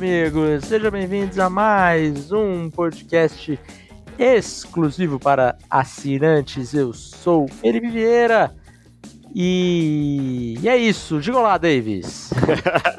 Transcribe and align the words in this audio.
amigos! 0.00 0.64
Sejam 0.64 0.90
bem-vindos 0.90 1.38
a 1.38 1.50
mais 1.50 2.32
um 2.32 2.70
podcast 2.70 3.60
exclusivo 4.18 5.20
para 5.20 5.58
assinantes. 5.68 6.72
Eu 6.72 6.94
sou 6.94 7.46
Felipe 7.46 7.90
Vieira 7.90 8.50
e, 9.34 10.56
e 10.62 10.66
é 10.70 10.74
isso. 10.78 11.20
Diga 11.20 11.38
lá, 11.40 11.58
Davis. 11.58 12.30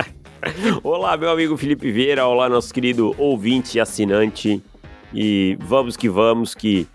olá, 0.83 1.17
meu 1.17 1.31
amigo 1.31 1.57
Felipe 1.57 1.91
Vieira. 1.91 2.27
Olá, 2.27 2.47
nosso 2.47 2.71
querido 2.71 3.15
ouvinte 3.17 3.79
e 3.79 3.81
assinante. 3.81 4.63
E 5.11 5.57
vamos 5.59 5.97
que 5.97 6.07
vamos, 6.07 6.53
que 6.53 6.87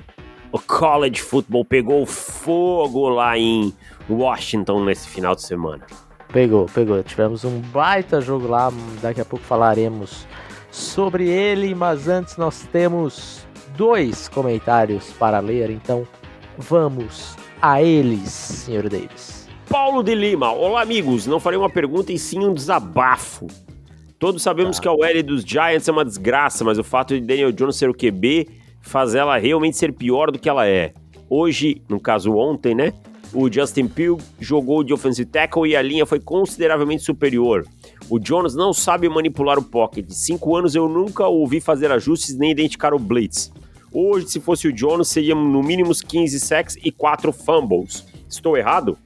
o 0.52 0.60
college 0.60 1.20
football 1.20 1.64
pegou 1.64 2.06
fogo 2.06 3.08
lá 3.08 3.36
em 3.36 3.74
Washington 4.08 4.84
nesse 4.84 5.08
final 5.08 5.34
de 5.34 5.42
semana. 5.42 5.84
Pegou, 6.32 6.66
pegou. 6.66 7.02
Tivemos 7.02 7.44
um 7.44 7.60
baita 7.60 8.20
jogo 8.20 8.46
lá, 8.46 8.70
daqui 9.00 9.20
a 9.20 9.24
pouco 9.24 9.44
falaremos 9.44 10.26
sobre 10.70 11.28
ele, 11.28 11.74
mas 11.74 12.08
antes 12.08 12.36
nós 12.36 12.66
temos 12.70 13.46
dois 13.76 14.28
comentários 14.28 15.12
para 15.12 15.38
ler, 15.38 15.70
então 15.70 16.06
vamos 16.58 17.36
a 17.60 17.82
eles, 17.82 18.30
senhor 18.30 18.88
Davis. 18.88 19.48
Paulo 19.68 20.02
de 20.02 20.14
Lima, 20.14 20.52
olá 20.52 20.82
amigos, 20.82 21.26
não 21.26 21.40
farei 21.40 21.58
uma 21.58 21.70
pergunta 21.70 22.12
e 22.12 22.18
sim 22.18 22.44
um 22.44 22.54
desabafo. 22.54 23.46
Todos 24.18 24.42
sabemos 24.42 24.76
tá. 24.76 24.82
que 24.82 24.88
a 24.88 24.92
OL 24.92 25.22
dos 25.22 25.42
Giants 25.42 25.88
é 25.88 25.92
uma 25.92 26.04
desgraça, 26.04 26.64
mas 26.64 26.78
o 26.78 26.84
fato 26.84 27.14
de 27.14 27.20
Daniel 27.20 27.52
Jones 27.52 27.76
ser 27.76 27.90
o 27.90 27.94
QB 27.94 28.48
faz 28.80 29.14
ela 29.14 29.36
realmente 29.36 29.76
ser 29.76 29.92
pior 29.92 30.30
do 30.30 30.38
que 30.38 30.48
ela 30.48 30.66
é. 30.66 30.94
Hoje, 31.28 31.82
no 31.88 32.00
caso 32.00 32.32
ontem, 32.34 32.74
né? 32.74 32.92
O 33.32 33.52
Justin 33.52 33.88
Pugh 33.88 34.18
jogou 34.38 34.82
de 34.82 34.94
offensive 34.94 35.28
tackle 35.28 35.68
e 35.68 35.76
a 35.76 35.82
linha 35.82 36.06
foi 36.06 36.20
consideravelmente 36.20 37.02
superior. 37.02 37.66
O 38.08 38.18
Jones 38.18 38.54
não 38.54 38.72
sabe 38.72 39.08
manipular 39.08 39.58
o 39.58 39.62
pocket. 39.62 40.08
Cinco 40.10 40.56
anos 40.56 40.74
eu 40.74 40.88
nunca 40.88 41.26
ouvi 41.26 41.60
fazer 41.60 41.90
ajustes 41.90 42.36
nem 42.36 42.50
identificar 42.50 42.94
o 42.94 42.98
blitz. 42.98 43.52
Hoje, 43.92 44.28
se 44.28 44.40
fosse 44.40 44.68
o 44.68 44.72
Jones, 44.72 45.08
seria 45.08 45.34
no 45.34 45.62
mínimo 45.62 45.90
15 45.94 46.38
sacks 46.38 46.76
e 46.84 46.92
4 46.92 47.32
fumbles. 47.32 48.06
Estou 48.28 48.56
errado? 48.56 48.96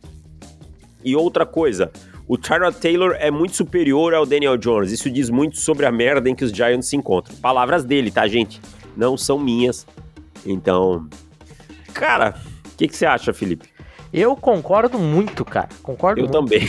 E 1.05 1.17
outra 1.17 1.47
coisa, 1.47 1.91
o 2.29 2.37
Tyrod 2.37 2.77
Taylor 2.77 3.17
é 3.19 3.31
muito 3.31 3.57
superior 3.57 4.15
ao 4.15 4.27
Daniel 4.27 4.57
Jones. 4.57 4.93
Isso 4.93 5.11
diz 5.11 5.31
muito 5.31 5.59
sobre 5.59 5.87
a 5.87 5.93
merda 5.93 6.29
em 6.29 6.35
que 6.35 6.45
os 6.45 6.53
Giants 6.53 6.89
se 6.89 6.97
encontram. 6.97 7.37
Palavras 7.37 7.85
dele, 7.85 8.11
tá, 8.11 8.27
gente? 8.29 8.61
Não 8.97 9.17
são 9.17 9.39
minhas. 9.39 9.87
Então, 10.45 11.09
cara, 11.95 12.35
o 12.73 12.77
que, 12.77 12.89
que 12.89 12.97
você 12.97 13.07
acha, 13.07 13.33
Felipe? 13.33 13.70
Eu 14.13 14.37
concordo 14.37 14.99
muito, 14.99 15.45
cara. 15.45 15.69
Concordo 15.83 16.21
Eu 16.21 16.29
muito. 16.29 16.33
também. 16.33 16.69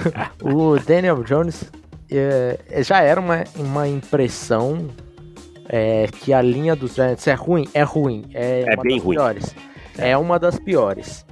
o 0.42 0.78
Daniel 0.78 1.22
Jones 1.22 1.70
é, 2.10 2.58
já 2.82 3.00
era 3.00 3.20
uma, 3.20 3.44
uma 3.56 3.86
impressão 3.86 4.88
é, 5.68 6.06
que 6.06 6.32
a 6.32 6.40
linha 6.40 6.74
dos 6.74 6.94
Giants 6.94 7.26
é 7.26 7.34
ruim. 7.34 7.68
É 7.74 7.82
ruim. 7.82 8.24
É, 8.32 8.64
é 8.66 8.76
bem 8.76 8.98
ruim. 8.98 9.16
Piores. 9.16 9.54
É. 9.98 10.10
é 10.10 10.18
uma 10.18 10.38
das 10.38 10.58
piores. 10.58 11.26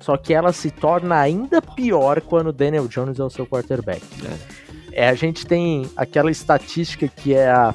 Só 0.00 0.16
que 0.16 0.32
ela 0.34 0.52
se 0.52 0.70
torna 0.70 1.20
ainda 1.20 1.60
pior 1.60 2.20
quando 2.22 2.48
o 2.48 2.52
Daniel 2.52 2.88
Jones 2.88 3.20
é 3.20 3.24
o 3.24 3.30
seu 3.30 3.46
quarterback. 3.46 4.02
É. 4.92 5.04
é 5.04 5.08
a 5.08 5.14
gente 5.14 5.46
tem 5.46 5.88
aquela 5.96 6.30
estatística 6.30 7.06
que 7.06 7.34
é 7.34 7.50
a 7.50 7.74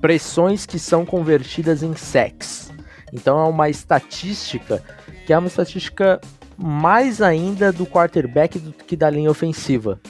pressões 0.00 0.66
que 0.66 0.78
são 0.78 1.06
convertidas 1.06 1.82
em 1.82 1.94
sacks. 1.94 2.72
Então 3.12 3.38
é 3.38 3.48
uma 3.48 3.70
estatística 3.70 4.82
que 5.24 5.32
é 5.32 5.38
uma 5.38 5.48
estatística 5.48 6.20
mais 6.56 7.20
ainda 7.20 7.72
do 7.72 7.86
quarterback 7.86 8.58
do 8.58 8.72
que 8.72 8.96
da 8.96 9.10
linha 9.10 9.30
ofensiva. 9.30 10.00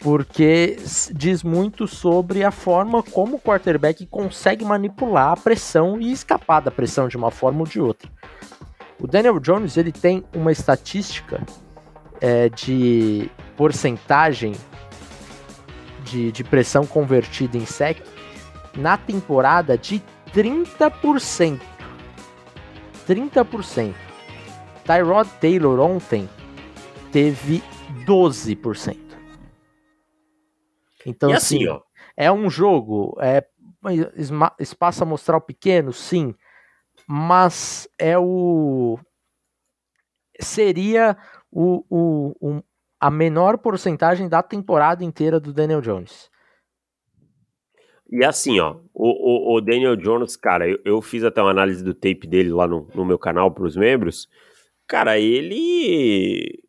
Porque 0.00 0.76
diz 1.12 1.42
muito 1.42 1.86
sobre 1.86 2.44
a 2.44 2.50
forma 2.50 3.02
como 3.02 3.36
o 3.36 3.40
quarterback 3.40 4.04
consegue 4.06 4.64
manipular 4.64 5.32
a 5.32 5.36
pressão 5.36 6.00
e 6.00 6.12
escapar 6.12 6.60
da 6.60 6.70
pressão 6.70 7.08
de 7.08 7.16
uma 7.16 7.30
forma 7.30 7.60
ou 7.60 7.66
de 7.66 7.80
outra. 7.80 8.08
O 9.00 9.06
Daniel 9.06 9.38
Jones 9.40 9.76
ele 9.76 9.92
tem 9.92 10.24
uma 10.34 10.52
estatística 10.52 11.42
é, 12.20 12.48
de 12.48 13.30
porcentagem 13.56 14.52
de, 16.04 16.30
de 16.30 16.44
pressão 16.44 16.86
convertida 16.86 17.56
em 17.56 17.66
sec 17.66 17.98
na 18.76 18.96
temporada 18.96 19.78
de 19.78 20.02
30%. 20.34 21.60
30%. 23.08 23.94
Tyrod 24.84 25.28
Taylor 25.40 25.80
ontem 25.80 26.28
teve 27.10 27.62
12%. 28.06 28.96
Então, 31.06 31.30
e 31.30 31.34
assim, 31.34 31.56
assim 31.56 31.68
ó. 31.68 31.80
é 32.16 32.30
um 32.30 32.48
jogo, 32.50 33.16
é 33.20 33.46
espaço 34.58 35.02
amostral 35.02 35.40
pequeno, 35.40 35.92
sim, 35.92 36.34
mas 37.06 37.88
é 37.98 38.18
o. 38.18 38.98
Seria 40.40 41.16
o, 41.50 41.84
o, 41.88 42.34
o, 42.40 42.62
a 42.98 43.10
menor 43.10 43.58
porcentagem 43.58 44.28
da 44.28 44.42
temporada 44.42 45.04
inteira 45.04 45.38
do 45.38 45.52
Daniel 45.52 45.80
Jones. 45.80 46.30
E 48.10 48.24
assim, 48.24 48.60
ó, 48.60 48.76
o, 48.92 49.54
o, 49.54 49.56
o 49.56 49.60
Daniel 49.60 49.96
Jones, 49.96 50.36
cara, 50.36 50.68
eu, 50.68 50.78
eu, 50.84 51.02
fiz 51.02 51.24
até 51.24 51.40
uma 51.40 51.50
análise 51.50 51.82
do 51.82 51.94
tape 51.94 52.26
dele 52.26 52.50
lá 52.50 52.66
no, 52.66 52.88
no 52.94 53.04
meu 53.04 53.18
canal 53.18 53.50
para 53.50 53.64
os 53.64 53.76
membros. 53.76 54.28
Cara, 54.86 55.18
ele. 55.18 56.62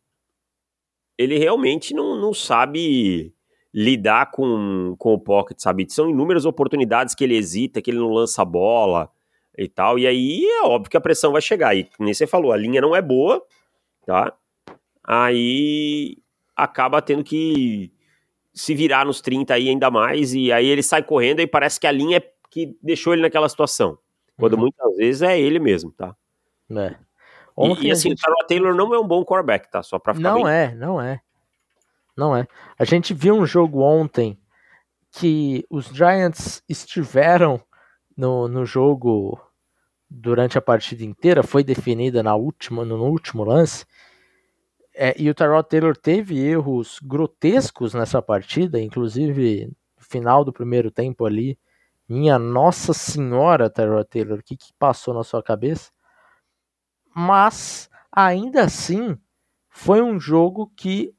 Ele 1.18 1.38
realmente 1.38 1.94
não, 1.94 2.14
não 2.16 2.34
sabe 2.34 3.34
lidar 3.72 4.30
com, 4.30 4.94
com 4.98 5.14
o 5.14 5.18
pocket, 5.18 5.58
sabe? 5.58 5.86
São 5.88 6.10
inúmeras 6.10 6.44
oportunidades 6.44 7.14
que 7.14 7.24
ele 7.24 7.36
hesita, 7.36 7.80
que 7.80 7.90
ele 7.90 7.98
não 7.98 8.10
lança 8.10 8.42
a 8.42 8.44
bola 8.44 9.10
e 9.56 9.68
tal. 9.68 9.98
E 9.98 10.06
aí 10.06 10.44
é 10.44 10.62
óbvio 10.62 10.90
que 10.90 10.96
a 10.96 11.00
pressão 11.00 11.32
vai 11.32 11.40
chegar. 11.40 11.76
E 11.76 11.88
nem 11.98 12.12
você 12.12 12.26
falou, 12.26 12.52
a 12.52 12.56
linha 12.56 12.80
não 12.80 12.94
é 12.94 13.00
boa, 13.00 13.42
tá? 14.04 14.34
Aí 15.04 16.18
acaba 16.54 17.02
tendo 17.02 17.22
que 17.22 17.92
se 18.52 18.74
virar 18.74 19.04
nos 19.04 19.20
30 19.20 19.52
aí 19.52 19.68
ainda 19.68 19.90
mais, 19.90 20.32
e 20.34 20.50
aí 20.50 20.66
ele 20.66 20.82
sai 20.82 21.02
correndo 21.02 21.40
e 21.40 21.46
parece 21.46 21.78
que 21.78 21.86
a 21.86 21.92
linha 21.92 22.16
é 22.16 22.32
que 22.50 22.74
deixou 22.82 23.12
ele 23.12 23.22
naquela 23.22 23.48
situação. 23.48 23.98
Quando 24.38 24.54
uhum. 24.54 24.60
muitas 24.60 24.96
vezes 24.96 25.22
é 25.22 25.38
ele 25.38 25.58
mesmo, 25.58 25.90
tá? 25.92 26.16
É. 26.70 26.96
Ontem 27.56 27.86
e, 27.86 27.88
e 27.88 27.92
assim, 27.92 28.10
gente... 28.10 28.22
o 28.28 28.46
Taylor 28.46 28.74
não 28.74 28.94
é 28.94 28.98
um 28.98 29.06
bom 29.06 29.24
quarterback, 29.24 29.70
tá? 29.70 29.82
Só 29.82 29.98
pra 29.98 30.14
ficar 30.14 30.28
Não 30.28 30.44
bem... 30.44 30.52
é, 30.52 30.74
não 30.74 31.00
é. 31.00 31.20
Não 32.16 32.36
é. 32.36 32.46
A 32.78 32.84
gente 32.84 33.14
viu 33.14 33.34
um 33.34 33.46
jogo 33.46 33.80
ontem 33.80 34.38
que 35.10 35.64
os 35.70 35.86
Giants 35.86 36.62
estiveram 36.68 37.60
no, 38.16 38.48
no 38.48 38.66
jogo 38.66 39.40
durante 40.08 40.56
a 40.56 40.62
partida 40.62 41.04
inteira, 41.04 41.42
foi 41.42 41.64
definida 41.64 42.22
na 42.22 42.34
última, 42.34 42.84
no 42.84 43.02
último 43.04 43.44
lance, 43.44 43.84
é, 44.94 45.14
e 45.20 45.28
o 45.28 45.34
Tyrod 45.34 45.68
Taylor 45.68 45.94
teve 45.94 46.38
erros 46.38 46.98
grotescos 47.02 47.92
nessa 47.92 48.22
partida, 48.22 48.80
inclusive 48.80 49.66
no 49.66 50.02
final 50.02 50.42
do 50.42 50.52
primeiro 50.52 50.90
tempo 50.90 51.26
ali. 51.26 51.58
Minha 52.08 52.38
Nossa 52.38 52.94
Senhora, 52.94 53.68
Tyrod 53.68 54.08
Taylor, 54.08 54.38
o 54.38 54.42
que, 54.42 54.56
que 54.56 54.72
passou 54.78 55.12
na 55.12 55.22
sua 55.22 55.42
cabeça? 55.42 55.90
Mas, 57.16 57.88
ainda 58.12 58.64
assim, 58.64 59.16
foi 59.70 60.02
um 60.02 60.20
jogo 60.20 60.70
que 60.76 61.14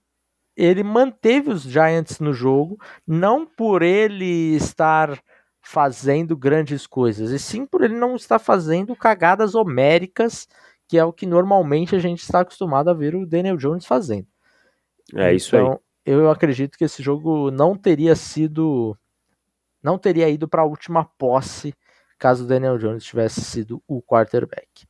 ele 0.56 0.84
manteve 0.84 1.50
os 1.50 1.64
Giants 1.64 2.20
no 2.20 2.34
jogo, 2.34 2.78
não 3.06 3.46
por 3.46 3.82
ele 3.82 4.56
estar 4.56 5.18
fazendo 5.62 6.36
grandes 6.38 6.88
coisas, 6.88 7.32
e 7.32 7.40
sim 7.40 7.66
por 7.66 7.84
ele 7.84 7.96
não 7.96 8.16
estar 8.16 8.40
fazendo 8.40 8.96
cagadas 8.96 9.54
homéricas 9.54 10.48
que 10.88 10.98
é 10.98 11.04
o 11.04 11.12
que 11.12 11.26
normalmente 11.26 11.96
a 11.96 12.00
gente 12.00 12.22
está 12.22 12.40
acostumado 12.40 12.90
a 12.90 12.94
ver 12.94 13.14
o 13.14 13.26
Daniel 13.26 13.58
Jones 13.58 13.86
fazendo. 13.86 14.28
É 15.14 15.34
isso 15.34 15.56
então, 15.56 15.74
aí. 15.74 15.78
Eu 16.06 16.32
acredito 16.32 16.78
que 16.78 16.86
esse 16.86 17.04
jogo 17.04 17.52
não 17.52 17.76
teria 17.76 18.16
sido. 18.16 18.98
Não 19.84 19.98
teria 19.98 20.30
ido 20.30 20.48
para 20.48 20.62
a 20.62 20.66
última 20.66 21.04
posse 21.04 21.74
caso 22.18 22.46
o 22.46 22.48
Daniel 22.48 22.78
Jones 22.78 23.04
tivesse 23.04 23.42
sido 23.42 23.84
o 23.88 24.02
quarterback. 24.02 24.87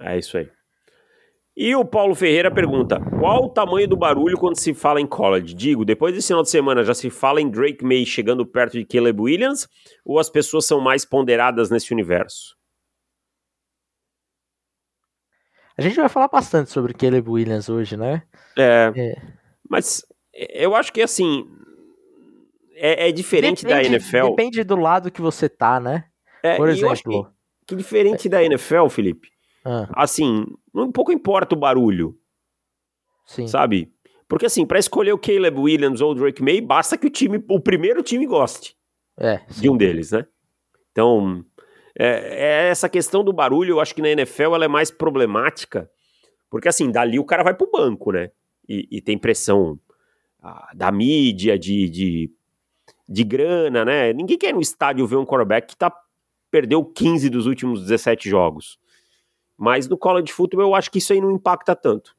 É 0.00 0.18
isso 0.18 0.38
aí. 0.38 0.48
E 1.60 1.74
o 1.74 1.84
Paulo 1.84 2.14
Ferreira 2.14 2.52
pergunta: 2.52 3.00
qual 3.18 3.46
o 3.46 3.48
tamanho 3.48 3.88
do 3.88 3.96
barulho 3.96 4.38
quando 4.38 4.56
se 4.56 4.72
fala 4.72 5.00
em 5.00 5.06
college? 5.06 5.54
Digo, 5.54 5.84
depois 5.84 6.14
desse 6.14 6.28
final 6.28 6.44
de 6.44 6.50
semana 6.50 6.84
já 6.84 6.94
se 6.94 7.10
fala 7.10 7.40
em 7.40 7.50
Drake 7.50 7.84
May 7.84 8.06
chegando 8.06 8.46
perto 8.46 8.78
de 8.78 8.84
Caleb 8.84 9.20
Williams 9.20 9.68
ou 10.04 10.20
as 10.20 10.30
pessoas 10.30 10.66
são 10.66 10.80
mais 10.80 11.04
ponderadas 11.04 11.68
nesse 11.68 11.92
universo? 11.92 12.56
A 15.76 15.82
gente 15.82 15.96
vai 15.96 16.08
falar 16.08 16.28
bastante 16.28 16.70
sobre 16.70 16.94
Caleb 16.94 17.28
Williams 17.28 17.68
hoje, 17.68 17.96
né? 17.96 18.22
É. 18.56 18.92
é. 18.96 19.22
Mas 19.68 20.04
eu 20.32 20.76
acho 20.76 20.92
que 20.92 21.02
assim. 21.02 21.44
É, 22.76 23.08
é 23.08 23.12
diferente 23.12 23.64
depende, 23.64 23.88
da 23.88 23.96
NFL. 23.96 24.30
Depende 24.30 24.62
do 24.62 24.76
lado 24.76 25.10
que 25.10 25.20
você 25.20 25.48
tá, 25.48 25.80
né? 25.80 26.04
É, 26.40 26.56
Por 26.56 26.68
exemplo. 26.68 27.24
Que, 27.66 27.74
que, 27.74 27.76
diferente 27.76 28.28
da 28.28 28.44
NFL, 28.44 28.86
Felipe. 28.88 29.28
Ah. 29.70 29.86
Assim, 29.94 30.46
um 30.74 30.90
pouco 30.90 31.12
importa 31.12 31.54
o 31.54 31.58
barulho. 31.58 32.18
Sim. 33.26 33.46
Sabe? 33.46 33.92
Porque 34.26 34.46
assim, 34.46 34.64
para 34.64 34.78
escolher 34.78 35.12
o 35.12 35.18
Caleb 35.18 35.58
Williams 35.58 36.00
ou 36.00 36.12
o 36.12 36.14
Drake 36.14 36.42
May, 36.42 36.62
basta 36.62 36.96
que 36.96 37.06
o 37.06 37.10
time, 37.10 37.44
o 37.48 37.60
primeiro 37.60 38.02
time 38.02 38.26
goste 38.26 38.74
é, 39.18 39.40
de 39.50 39.68
um 39.68 39.76
deles, 39.76 40.12
né? 40.12 40.26
Então, 40.90 41.44
é, 41.98 42.06
é, 42.06 42.68
essa 42.68 42.88
questão 42.88 43.22
do 43.22 43.32
barulho, 43.32 43.74
eu 43.74 43.80
acho 43.80 43.94
que 43.94 44.00
na 44.00 44.08
NFL 44.08 44.54
ela 44.54 44.64
é 44.64 44.68
mais 44.68 44.90
problemática, 44.90 45.90
porque 46.48 46.68
assim, 46.68 46.90
dali 46.90 47.18
o 47.18 47.24
cara 47.24 47.42
vai 47.42 47.54
pro 47.54 47.70
banco, 47.70 48.12
né? 48.12 48.30
E, 48.66 48.88
e 48.90 49.00
tem 49.02 49.18
pressão 49.18 49.78
ah, 50.42 50.70
da 50.74 50.90
mídia, 50.90 51.58
de, 51.58 51.88
de, 51.88 52.32
de, 53.06 53.24
grana, 53.24 53.84
né? 53.84 54.12
Ninguém 54.14 54.38
quer 54.38 54.54
no 54.54 54.60
estádio 54.60 55.06
ver 55.06 55.16
um 55.16 55.26
quarterback 55.26 55.68
que 55.68 55.76
tá, 55.76 55.92
perdeu 56.50 56.84
15 56.84 57.28
dos 57.28 57.46
últimos 57.46 57.82
17 57.82 58.30
jogos. 58.30 58.78
Mas 59.58 59.88
no 59.88 59.98
college 59.98 60.32
football 60.32 60.62
eu 60.62 60.74
acho 60.76 60.88
que 60.88 60.98
isso 60.98 61.12
aí 61.12 61.20
não 61.20 61.32
impacta 61.32 61.74
tanto. 61.74 62.16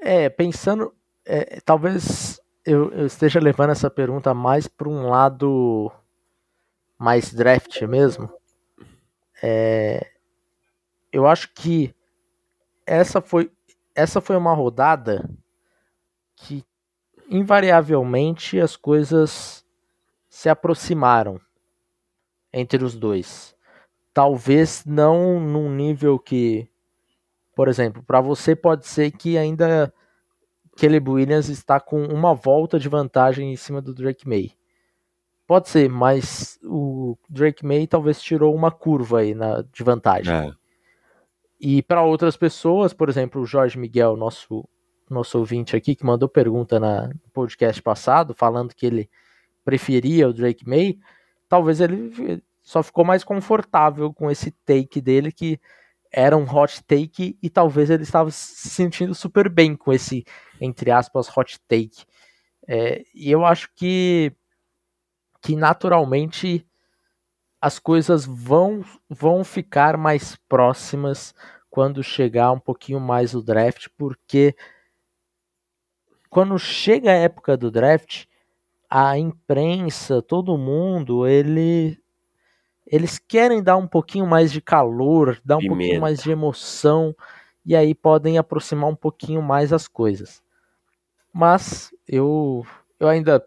É, 0.00 0.30
pensando, 0.30 0.94
é, 1.26 1.60
talvez 1.60 2.40
eu, 2.64 2.90
eu, 2.92 3.06
esteja 3.06 3.38
levando 3.38 3.70
essa 3.70 3.90
pergunta 3.90 4.32
mais 4.32 4.66
para 4.66 4.88
um 4.88 5.10
lado 5.10 5.92
mais 6.98 7.34
draft 7.34 7.82
mesmo. 7.82 8.32
É, 9.42 10.10
eu 11.12 11.26
acho 11.26 11.52
que 11.52 11.94
essa 12.86 13.20
foi, 13.20 13.52
essa 13.94 14.22
foi 14.22 14.36
uma 14.36 14.54
rodada 14.54 15.28
que 16.34 16.64
invariavelmente 17.28 18.58
as 18.58 18.74
coisas 18.74 19.65
se 20.36 20.50
aproximaram 20.50 21.40
entre 22.52 22.84
os 22.84 22.94
dois. 22.94 23.56
Talvez 24.12 24.84
não 24.84 25.40
num 25.40 25.74
nível 25.74 26.18
que, 26.18 26.68
por 27.54 27.68
exemplo, 27.68 28.02
para 28.02 28.20
você 28.20 28.54
pode 28.54 28.86
ser 28.86 29.12
que 29.12 29.38
ainda 29.38 29.90
Caleb 30.78 31.08
Williams 31.08 31.48
está 31.48 31.80
com 31.80 32.04
uma 32.04 32.34
volta 32.34 32.78
de 32.78 32.86
vantagem 32.86 33.50
em 33.50 33.56
cima 33.56 33.80
do 33.80 33.94
Drake 33.94 34.28
May. 34.28 34.52
Pode 35.46 35.70
ser, 35.70 35.88
mas 35.88 36.58
o 36.62 37.16
Drake 37.30 37.64
May 37.64 37.86
talvez 37.86 38.20
tirou 38.20 38.54
uma 38.54 38.70
curva 38.70 39.20
aí 39.20 39.34
na, 39.34 39.62
de 39.62 39.82
vantagem. 39.82 40.34
É. 40.34 40.52
E 41.58 41.82
para 41.82 42.02
outras 42.02 42.36
pessoas, 42.36 42.92
por 42.92 43.08
exemplo, 43.08 43.40
o 43.40 43.46
Jorge 43.46 43.78
Miguel, 43.78 44.18
nosso, 44.18 44.68
nosso 45.08 45.38
ouvinte 45.38 45.74
aqui, 45.74 45.94
que 45.94 46.04
mandou 46.04 46.28
pergunta 46.28 46.78
na, 46.78 47.08
no 47.08 47.30
podcast 47.32 47.80
passado, 47.80 48.34
falando 48.34 48.74
que 48.74 48.84
ele 48.84 49.08
preferia 49.66 50.28
o 50.28 50.32
Drake 50.32 50.66
May, 50.66 50.96
talvez 51.48 51.80
ele 51.80 52.40
só 52.62 52.84
ficou 52.84 53.04
mais 53.04 53.24
confortável 53.24 54.14
com 54.14 54.30
esse 54.30 54.52
take 54.64 55.00
dele, 55.00 55.32
que 55.32 55.60
era 56.12 56.36
um 56.36 56.44
hot 56.48 56.82
take, 56.84 57.36
e 57.42 57.50
talvez 57.50 57.90
ele 57.90 58.04
estava 58.04 58.30
se 58.30 58.68
sentindo 58.70 59.12
super 59.12 59.48
bem 59.48 59.74
com 59.74 59.92
esse, 59.92 60.24
entre 60.60 60.92
aspas, 60.92 61.28
hot 61.36 61.58
take. 61.66 62.04
É, 62.68 63.02
e 63.12 63.28
eu 63.28 63.44
acho 63.44 63.68
que, 63.74 64.32
que 65.42 65.56
naturalmente 65.56 66.64
as 67.60 67.80
coisas 67.80 68.24
vão, 68.24 68.84
vão 69.10 69.42
ficar 69.42 69.96
mais 69.96 70.36
próximas 70.48 71.34
quando 71.68 72.04
chegar 72.04 72.52
um 72.52 72.60
pouquinho 72.60 73.00
mais 73.00 73.34
o 73.34 73.42
draft, 73.42 73.88
porque 73.96 74.54
quando 76.30 76.56
chega 76.56 77.10
a 77.10 77.16
época 77.16 77.56
do 77.56 77.70
draft, 77.70 78.26
a 78.88 79.18
imprensa, 79.18 80.22
todo 80.22 80.56
mundo, 80.58 81.26
ele 81.26 81.98
eles 82.86 83.18
querem 83.18 83.62
dar 83.62 83.76
um 83.76 83.86
pouquinho 83.86 84.26
mais 84.26 84.52
de 84.52 84.60
calor, 84.60 85.40
dar 85.44 85.56
um 85.56 85.60
Pimenta. 85.60 85.78
pouquinho 85.78 86.00
mais 86.00 86.22
de 86.22 86.30
emoção 86.30 87.14
e 87.64 87.74
aí 87.74 87.94
podem 87.94 88.38
aproximar 88.38 88.88
um 88.88 88.94
pouquinho 88.94 89.42
mais 89.42 89.72
as 89.72 89.88
coisas. 89.88 90.40
Mas 91.32 91.92
eu 92.06 92.64
eu 92.98 93.08
ainda 93.08 93.44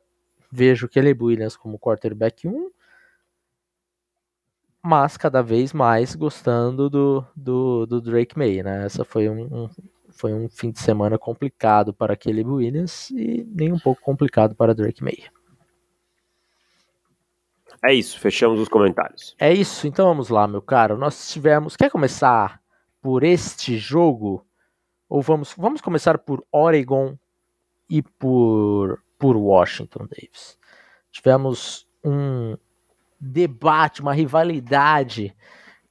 vejo 0.52 0.90
Caleb 0.90 1.24
Williams 1.24 1.56
como 1.56 1.80
quarterback 1.80 2.48
1, 2.48 2.70
mas 4.84 5.18
cada 5.18 5.42
vez 5.42 5.74
mais 5.74 6.16
gostando 6.16 6.90
do, 6.90 7.26
do, 7.36 7.86
do 7.86 8.02
Drake 8.02 8.38
May, 8.38 8.64
né? 8.64 8.86
Essa 8.86 9.04
foi 9.04 9.30
um, 9.30 9.44
um, 9.44 9.70
foi 10.12 10.34
um 10.34 10.50
fim 10.50 10.72
de 10.72 10.80
semana 10.80 11.18
complicado 11.18 11.94
para 11.94 12.16
Caleb 12.16 12.50
Williams 12.50 13.10
e 13.12 13.46
nem 13.50 13.72
um 13.72 13.80
pouco 13.80 14.02
complicado 14.02 14.56
para 14.56 14.74
Drake 14.74 15.04
May. 15.04 15.24
É 17.84 17.94
isso, 17.94 18.20
fechamos 18.20 18.60
os 18.60 18.68
comentários. 18.68 19.36
É 19.40 19.54
isso, 19.54 19.88
então 19.88 20.08
vamos 20.08 20.30
lá, 20.30 20.48
meu 20.48 20.62
caro. 20.62 20.98
Nós 20.98 21.32
tivemos. 21.32 21.78
Quer 21.78 21.90
começar 21.90 22.62
por 23.02 23.24
este 23.24 23.78
jogo? 23.78 24.46
Ou 25.08 25.22
vamos, 25.22 25.56
vamos 25.58 25.82
começar 25.82 26.18
por 26.18 26.46
Oregon 26.52 27.18
e 27.90 28.02
por, 28.02 29.02
por 29.18 29.36
Washington, 29.36 30.08
Davis? 30.08 30.58
Tivemos 31.12 31.88
um 32.04 32.56
debate, 33.20 34.02
uma 34.02 34.14
rivalidade 34.14 35.36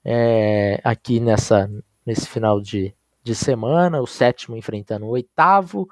é, 0.05 0.81
aqui 0.85 1.21
nessa, 1.21 1.71
nesse 2.07 2.29
final 2.29 2.61
de, 2.61 2.95
de 3.29 3.35
semana, 3.35 4.01
o 4.01 4.07
sétimo 4.07 4.57
enfrentando 4.57 5.05
o 5.05 5.11
oitavo. 5.11 5.87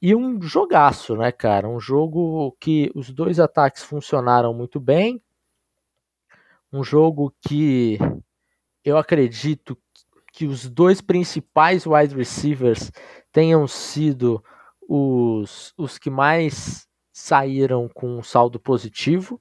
E 0.00 0.14
um 0.14 0.40
jogaço, 0.40 1.14
né, 1.16 1.30
cara? 1.30 1.68
Um 1.68 1.78
jogo 1.78 2.56
que 2.58 2.90
os 2.94 3.10
dois 3.10 3.38
ataques 3.38 3.82
funcionaram 3.82 4.54
muito 4.54 4.80
bem. 4.80 5.22
Um 6.72 6.82
jogo 6.82 7.32
que 7.46 7.98
eu 8.82 8.96
acredito 8.96 9.78
que 10.32 10.46
os 10.46 10.68
dois 10.68 11.00
principais 11.00 11.86
wide 11.86 12.16
receivers 12.16 12.90
tenham 13.30 13.68
sido 13.68 14.42
os, 14.88 15.74
os 15.76 15.98
que 15.98 16.10
mais 16.10 16.88
saíram 17.12 17.88
com 17.88 18.18
um 18.18 18.22
saldo 18.22 18.58
positivo. 18.58 19.40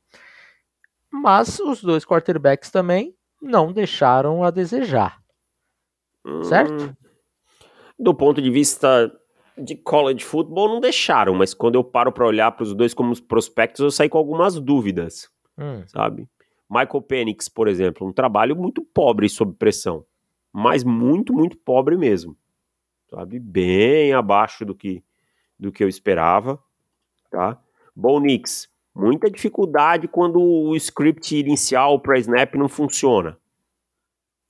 Mas 1.10 1.60
os 1.60 1.82
dois 1.82 2.06
quarterbacks 2.06 2.70
também 2.70 3.16
não 3.42 3.72
deixaram 3.72 4.44
a 4.44 4.52
desejar. 4.52 5.23
Certo? 6.44 6.86
Hum, 6.86 6.94
do 8.00 8.14
ponto 8.14 8.42
de 8.42 8.50
vista 8.50 9.12
de 9.58 9.76
college 9.76 10.24
football 10.24 10.70
não 10.70 10.80
deixaram, 10.80 11.36
mas 11.36 11.54
quando 11.54 11.76
eu 11.76 11.84
paro 11.84 12.12
para 12.12 12.26
olhar 12.26 12.52
para 12.52 12.64
os 12.64 12.74
dois 12.74 12.94
como 12.94 13.20
prospectos, 13.22 13.82
eu 13.82 13.92
saí 13.92 14.10
com 14.10 14.18
algumas 14.18 14.60
dúvidas, 14.60 15.30
hum. 15.58 15.84
sabe? 15.86 16.28
Michael 16.70 17.02
Penix, 17.04 17.48
por 17.48 17.68
exemplo, 17.68 18.08
um 18.08 18.12
trabalho 18.12 18.56
muito 18.56 18.82
pobre 18.82 19.30
sob 19.30 19.54
pressão, 19.54 20.06
mas 20.52 20.84
muito, 20.84 21.34
muito 21.34 21.58
pobre 21.58 21.96
mesmo, 21.96 22.36
sabe? 23.10 23.40
Bem 23.40 24.14
abaixo 24.14 24.66
do 24.66 24.74
que 24.74 25.04
do 25.60 25.72
que 25.72 25.84
eu 25.84 25.88
esperava, 25.88 26.60
tá? 27.30 27.58
Bo 27.96 28.20
Nix, 28.20 28.68
muita 28.94 29.30
dificuldade 29.30 30.08
quando 30.08 30.42
o 30.42 30.76
script 30.76 31.38
inicial 31.38 32.00
para 32.00 32.18
snap 32.18 32.56
não 32.56 32.68
funciona. 32.68 33.38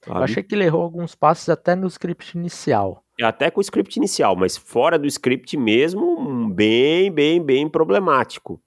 Sabe? 0.05 0.17
Eu 0.19 0.23
achei 0.23 0.43
que 0.43 0.53
ele 0.53 0.65
errou 0.65 0.81
alguns 0.81 1.15
passos 1.15 1.49
até 1.49 1.75
no 1.75 1.87
script 1.87 2.37
inicial. 2.37 3.03
Até 3.21 3.49
com 3.49 3.59
o 3.59 3.61
script 3.61 3.97
inicial, 3.97 4.35
mas 4.35 4.57
fora 4.57 4.97
do 4.97 5.07
script 5.07 5.55
mesmo, 5.55 6.49
bem, 6.49 7.11
bem, 7.11 7.41
bem 7.41 7.69
problemático, 7.69 8.61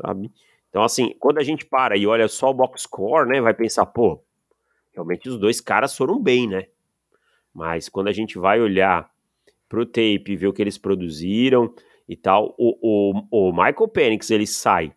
sabe? 0.00 0.30
Então, 0.70 0.82
assim, 0.82 1.14
quando 1.18 1.38
a 1.38 1.42
gente 1.42 1.66
para 1.66 1.96
e 1.96 2.06
olha 2.06 2.28
só 2.28 2.50
o 2.50 2.54
box 2.54 2.82
score, 2.82 3.28
né, 3.28 3.40
vai 3.40 3.52
pensar, 3.52 3.84
pô, 3.86 4.22
realmente 4.92 5.28
os 5.28 5.38
dois 5.38 5.60
caras 5.60 5.96
foram 5.96 6.20
bem, 6.20 6.48
né? 6.48 6.66
Mas 7.52 7.88
quando 7.88 8.08
a 8.08 8.12
gente 8.12 8.38
vai 8.38 8.60
olhar 8.60 9.10
pro 9.68 9.84
tape 9.84 10.24
e 10.28 10.36
ver 10.36 10.46
o 10.46 10.52
que 10.52 10.62
eles 10.62 10.78
produziram 10.78 11.74
e 12.08 12.16
tal, 12.16 12.54
o, 12.56 12.78
o, 13.30 13.48
o 13.48 13.52
Michael 13.52 13.88
Penix, 13.88 14.30
ele 14.30 14.46
sai 14.46 14.94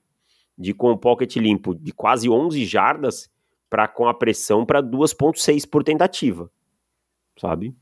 de 0.58 0.74
com 0.74 0.92
o 0.92 0.98
pocket 0.98 1.36
limpo 1.36 1.76
de 1.76 1.92
quase 1.92 2.30
11 2.30 2.64
jardas 2.66 3.30
para 3.76 3.90
com 3.90 4.08
a 4.08 4.14
pressão 4.14 4.66
para 4.66 4.82
2.6 4.82 5.70
por 5.70 5.84
tentativa, 5.84 6.50
sabe? 7.38 7.76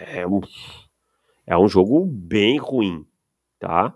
é 0.00 0.26
um, 0.26 0.40
é 1.46 1.56
um 1.56 1.68
jogo 1.68 2.04
bem 2.04 2.58
ruim, 2.58 3.06
tá? 3.56 3.94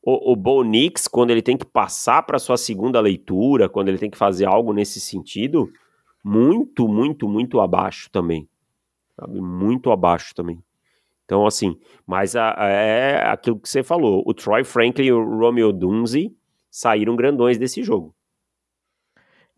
O, 0.00 0.30
o 0.32 0.36
Bo 0.36 0.62
Nix, 0.62 1.08
quando 1.08 1.32
ele 1.32 1.42
tem 1.42 1.56
que 1.56 1.64
passar 1.64 2.22
para 2.22 2.38
sua 2.38 2.56
segunda 2.56 3.00
leitura, 3.00 3.68
quando 3.68 3.88
ele 3.88 3.98
tem 3.98 4.08
que 4.08 4.16
fazer 4.16 4.44
algo 4.44 4.72
nesse 4.72 5.00
sentido, 5.00 5.68
muito, 6.24 6.86
muito, 6.86 7.28
muito 7.28 7.60
abaixo 7.60 8.08
também. 8.12 8.48
Sabe? 9.18 9.40
Muito 9.40 9.90
abaixo 9.90 10.32
também. 10.36 10.62
Então, 11.24 11.44
assim, 11.44 11.76
mas 12.06 12.36
a, 12.36 12.54
a, 12.56 12.68
é 12.68 13.26
aquilo 13.28 13.58
que 13.58 13.68
você 13.68 13.82
falou. 13.82 14.22
O 14.24 14.32
Troy 14.32 14.62
Franklin 14.62 15.06
e 15.06 15.12
o 15.12 15.38
Romeo 15.40 15.72
Dunze 15.72 16.32
saíram 16.70 17.16
grandões 17.16 17.58
desse 17.58 17.82
jogo. 17.82 18.14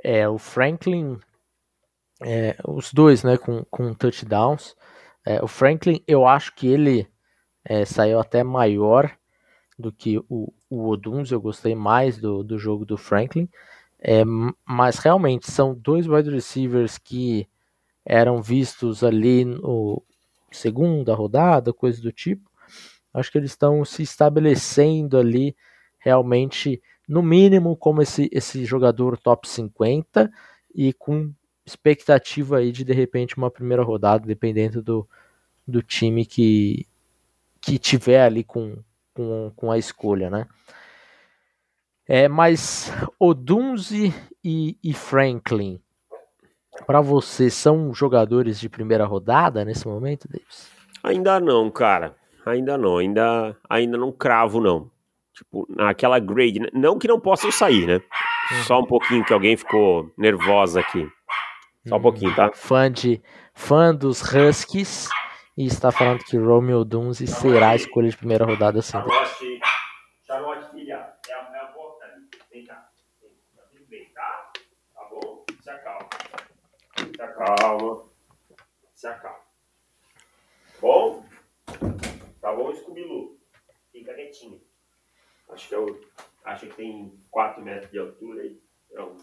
É, 0.02 0.28
o 0.28 0.38
Franklin, 0.38 1.18
é, 2.22 2.56
os 2.66 2.92
dois, 2.92 3.22
né, 3.22 3.36
com, 3.36 3.64
com 3.64 3.94
touchdowns. 3.94 4.76
É, 5.26 5.42
o 5.42 5.46
Franklin, 5.46 6.02
eu 6.06 6.26
acho 6.26 6.54
que 6.54 6.66
ele 6.66 7.08
é, 7.64 7.84
saiu 7.84 8.18
até 8.18 8.42
maior 8.42 9.10
do 9.78 9.92
que 9.92 10.18
o, 10.28 10.52
o 10.68 10.88
Oduns. 10.88 11.30
Eu 11.30 11.40
gostei 11.40 11.74
mais 11.74 12.18
do, 12.18 12.42
do 12.42 12.58
jogo 12.58 12.84
do 12.84 12.96
Franklin. 12.96 13.48
É, 14.00 14.22
mas 14.64 14.98
realmente 14.98 15.50
são 15.50 15.74
dois 15.74 16.06
wide 16.06 16.30
receivers 16.30 16.98
que 16.98 17.48
eram 18.04 18.40
vistos 18.40 19.02
ali 19.02 19.44
no 19.44 20.02
segunda 20.50 21.14
rodada, 21.14 21.72
coisa 21.72 22.00
do 22.00 22.12
tipo. 22.12 22.48
Acho 23.12 23.30
que 23.30 23.38
eles 23.38 23.50
estão 23.50 23.84
se 23.84 24.02
estabelecendo 24.02 25.18
ali 25.18 25.56
realmente, 25.98 26.80
no 27.08 27.22
mínimo, 27.22 27.74
como 27.74 28.02
esse, 28.02 28.28
esse 28.30 28.64
jogador 28.64 29.16
top 29.16 29.48
50 29.48 30.30
e 30.74 30.92
com 30.92 31.32
expectativa 31.64 32.58
aí 32.58 32.70
de 32.70 32.84
de 32.84 32.92
repente 32.92 33.36
uma 33.36 33.50
primeira 33.50 33.82
rodada, 33.82 34.26
dependendo 34.26 34.82
do, 34.82 35.08
do 35.66 35.82
time 35.82 36.26
que, 36.26 36.86
que 37.60 37.78
tiver 37.78 38.22
ali 38.22 38.44
com, 38.44 38.76
com, 39.14 39.52
com 39.56 39.72
a 39.72 39.78
escolha, 39.78 40.28
né? 40.28 40.46
É, 42.06 42.26
mas 42.26 42.90
Odunze 43.18 44.14
e, 44.42 44.78
e 44.82 44.94
Franklin, 44.94 45.78
para 46.86 47.00
você, 47.00 47.50
são 47.50 47.92
jogadores 47.92 48.58
de 48.58 48.68
primeira 48.68 49.04
rodada 49.04 49.64
nesse 49.64 49.86
momento, 49.86 50.28
Davis? 50.28 50.70
Ainda 51.02 51.38
não, 51.38 51.70
cara. 51.70 52.14
Ainda 52.46 52.78
não. 52.78 52.96
Ainda, 52.96 53.56
ainda 53.68 53.98
não 53.98 54.10
cravo, 54.10 54.60
não. 54.60 54.90
Tipo, 55.38 55.66
naquela 55.68 56.18
grade. 56.18 56.59
Né? 56.59 56.68
Não 56.73 56.99
que 56.99 57.07
não 57.07 57.21
possam 57.21 57.52
sair, 57.52 57.87
né? 57.87 57.95
Uhum. 57.95 58.62
Só 58.64 58.80
um 58.80 58.85
pouquinho 58.85 59.25
que 59.25 59.33
alguém 59.33 59.57
ficou 59.57 60.12
nervosa 60.18 60.80
aqui. 60.80 61.09
Só 61.87 61.97
um 61.97 62.02
pouquinho, 62.02 62.35
tá? 62.35 62.50
Fã, 62.52 62.90
de, 62.90 63.23
fã 63.54 63.95
dos 63.95 64.21
Huskies 64.21 65.09
e 65.57 65.64
está 65.64 65.92
falando 65.92 66.25
que 66.25 66.37
Romeo 66.37 66.85
Dunze 66.85 67.28
será 67.28 67.71
a 67.71 67.76
escolha 67.76 68.11
de 68.11 68.16
primeira 68.16 68.45
rodada 68.45 68.83
sim. 68.83 68.90
Charlotte, 68.92 69.61
Charlotte 70.26 70.71
filha, 70.73 71.14
é 71.28 71.33
a, 71.33 71.37
é 71.54 71.61
a 71.61 71.73
volta 71.73 72.04
ali. 72.04 72.28
Vem 72.50 72.64
cá. 72.64 72.90
Tá 73.54 73.62
tudo 73.71 73.87
bem, 73.87 74.11
tá? 74.12 74.52
Tá 74.95 75.09
bom? 75.09 75.45
Se 75.62 75.71
acalma. 75.71 76.09
Se 77.14 77.23
acalma. 77.23 78.04
Se 78.92 79.07
acalma. 79.07 79.38
Bom? 80.80 81.25
Tá 82.40 82.52
bom, 82.52 82.75
Scooby-Loo? 82.75 83.38
Fica 83.92 84.14
quietinho. 84.14 84.67
Acho 85.50 85.68
que 85.68 85.74
eu 85.74 86.00
acho 86.44 86.66
que 86.66 86.74
tem 86.74 87.12
4 87.30 87.62
metros 87.62 87.90
de 87.90 87.98
altura 87.98 88.42
aí. 88.42 88.60
Então... 88.90 89.16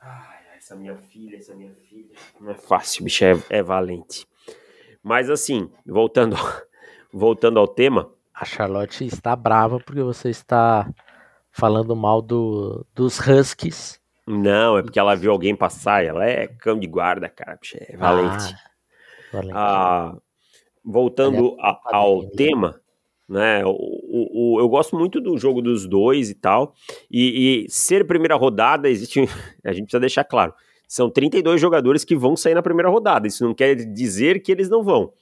Ai, 0.00 0.56
essa 0.56 0.74
minha 0.76 0.96
filha, 0.96 1.36
essa 1.36 1.54
minha 1.54 1.74
filha. 1.74 2.14
Não 2.40 2.50
é 2.50 2.54
fácil, 2.54 3.04
bicho 3.04 3.24
é, 3.24 3.32
é 3.50 3.62
valente. 3.62 4.26
Mas 5.02 5.30
assim, 5.30 5.70
voltando, 5.86 6.36
voltando 7.12 7.58
ao 7.58 7.68
tema. 7.68 8.12
A 8.34 8.44
Charlotte 8.44 9.04
está 9.04 9.36
brava 9.36 9.78
porque 9.78 10.02
você 10.02 10.30
está 10.30 10.88
falando 11.50 11.94
mal 11.94 12.22
do, 12.22 12.86
dos 12.94 13.18
Huskies. 13.18 14.00
Não, 14.26 14.78
é 14.78 14.82
porque 14.82 14.98
ela 14.98 15.16
viu 15.16 15.32
alguém 15.32 15.56
passar. 15.56 16.04
Ela 16.04 16.24
é 16.24 16.46
cão 16.46 16.78
de 16.78 16.86
guarda, 16.86 17.28
cara. 17.28 17.58
Bicho, 17.60 17.76
é 17.80 17.96
valente. 17.96 18.54
Ah, 18.54 19.32
valente. 19.32 19.52
Ah, 19.54 20.16
voltando 20.84 21.56
é 21.58 21.62
a, 21.62 21.80
ao 21.96 22.28
tema, 22.30 22.79
né? 23.30 23.62
O, 23.64 24.56
o, 24.56 24.60
eu 24.60 24.68
gosto 24.68 24.98
muito 24.98 25.20
do 25.20 25.38
jogo 25.38 25.62
dos 25.62 25.86
dois 25.86 26.28
e 26.28 26.34
tal. 26.34 26.74
E, 27.08 27.64
e, 27.64 27.70
ser 27.70 28.06
primeira 28.06 28.34
rodada, 28.34 28.90
existe. 28.90 29.20
A 29.64 29.72
gente 29.72 29.84
precisa 29.84 30.00
deixar 30.00 30.24
claro. 30.24 30.52
São 30.88 31.08
32 31.08 31.60
jogadores 31.60 32.04
que 32.04 32.16
vão 32.16 32.36
sair 32.36 32.54
na 32.54 32.62
primeira 32.62 32.90
rodada. 32.90 33.28
Isso 33.28 33.44
não 33.44 33.54
quer 33.54 33.76
dizer 33.76 34.42
que 34.42 34.50
eles 34.50 34.68
não 34.68 34.82
vão. 34.82 35.12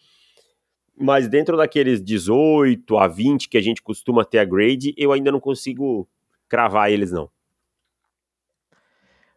Mas 0.98 1.28
dentro 1.28 1.56
daqueles 1.56 2.02
18 2.02 2.96
a 2.96 3.06
20 3.06 3.48
que 3.48 3.58
a 3.58 3.60
gente 3.60 3.82
costuma 3.82 4.24
ter 4.24 4.38
a 4.38 4.44
grade, 4.44 4.94
eu 4.96 5.12
ainda 5.12 5.30
não 5.30 5.38
consigo 5.38 6.08
cravar 6.48 6.90
eles, 6.90 7.12
não. 7.12 7.30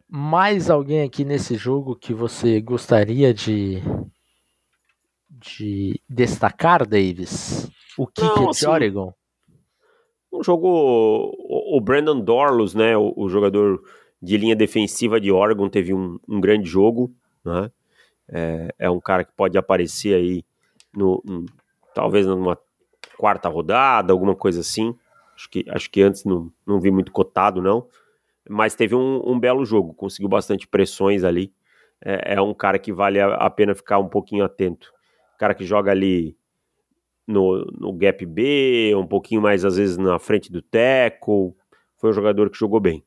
Mais 0.08 0.70
alguém 0.70 1.02
aqui 1.02 1.24
nesse 1.24 1.56
jogo 1.56 1.94
que 1.94 2.14
você 2.14 2.60
gostaria 2.60 3.32
de, 3.32 3.82
de 5.30 6.00
destacar, 6.08 6.86
Davis? 6.86 7.70
O 7.98 8.06
kicker 8.06 8.36
Não, 8.36 8.50
assim, 8.50 8.60
de 8.60 8.66
Oregon? 8.66 9.14
Um 10.32 10.42
jogo. 10.42 11.36
O, 11.48 11.80
Brandon 11.80 12.20
Dorlos, 12.20 12.74
né? 12.74 12.96
O, 12.96 13.12
o, 13.16 13.28
jogador 13.28 13.82
de 14.20 14.36
linha 14.36 14.56
defensiva 14.56 15.20
de 15.20 15.30
Oregon, 15.30 15.68
teve 15.68 15.92
um, 15.92 16.18
um 16.28 16.40
grande 16.40 16.68
jogo. 16.68 17.14
Né? 17.44 17.70
É, 18.28 18.74
é, 18.78 18.90
um 18.90 19.00
cara 19.00 19.24
que 19.24 19.32
pode 19.32 19.58
aparecer 19.58 20.14
aí, 20.14 20.44
no, 20.94 21.22
um, 21.28 21.44
talvez 21.94 22.26
numa 22.26 22.58
quarta 23.18 23.48
rodada, 23.48 24.12
alguma 24.12 24.34
coisa 24.34 24.60
assim. 24.60 24.96
Acho 25.34 25.50
que, 25.50 25.64
acho 25.68 25.90
que 25.90 26.02
antes 26.02 26.24
não, 26.24 26.50
não 26.66 26.80
vi 26.80 26.90
muito 26.90 27.12
cotado, 27.12 27.60
não. 27.60 27.86
Mas 28.48 28.74
teve 28.74 28.94
um, 28.94 29.22
um 29.24 29.38
belo 29.38 29.64
jogo, 29.64 29.94
conseguiu 29.94 30.28
bastante 30.28 30.66
pressões 30.66 31.24
ali. 31.24 31.52
É, 32.04 32.34
é 32.34 32.40
um 32.40 32.54
cara 32.54 32.78
que 32.78 32.92
vale 32.92 33.20
a, 33.20 33.34
a 33.34 33.50
pena 33.50 33.74
ficar 33.74 33.98
um 33.98 34.08
pouquinho 34.08 34.44
atento. 34.44 34.92
Cara 35.38 35.54
que 35.54 35.64
joga 35.64 35.90
ali 35.90 36.36
no, 37.26 37.64
no 37.78 37.92
gap 37.92 38.24
B, 38.26 38.94
um 38.96 39.06
pouquinho 39.06 39.40
mais 39.40 39.64
às 39.64 39.76
vezes 39.76 39.96
na 39.96 40.18
frente 40.18 40.50
do 40.50 40.62
tackle. 40.62 41.54
Foi 41.96 42.10
um 42.10 42.12
jogador 42.12 42.50
que 42.50 42.58
jogou 42.58 42.80
bem. 42.80 43.04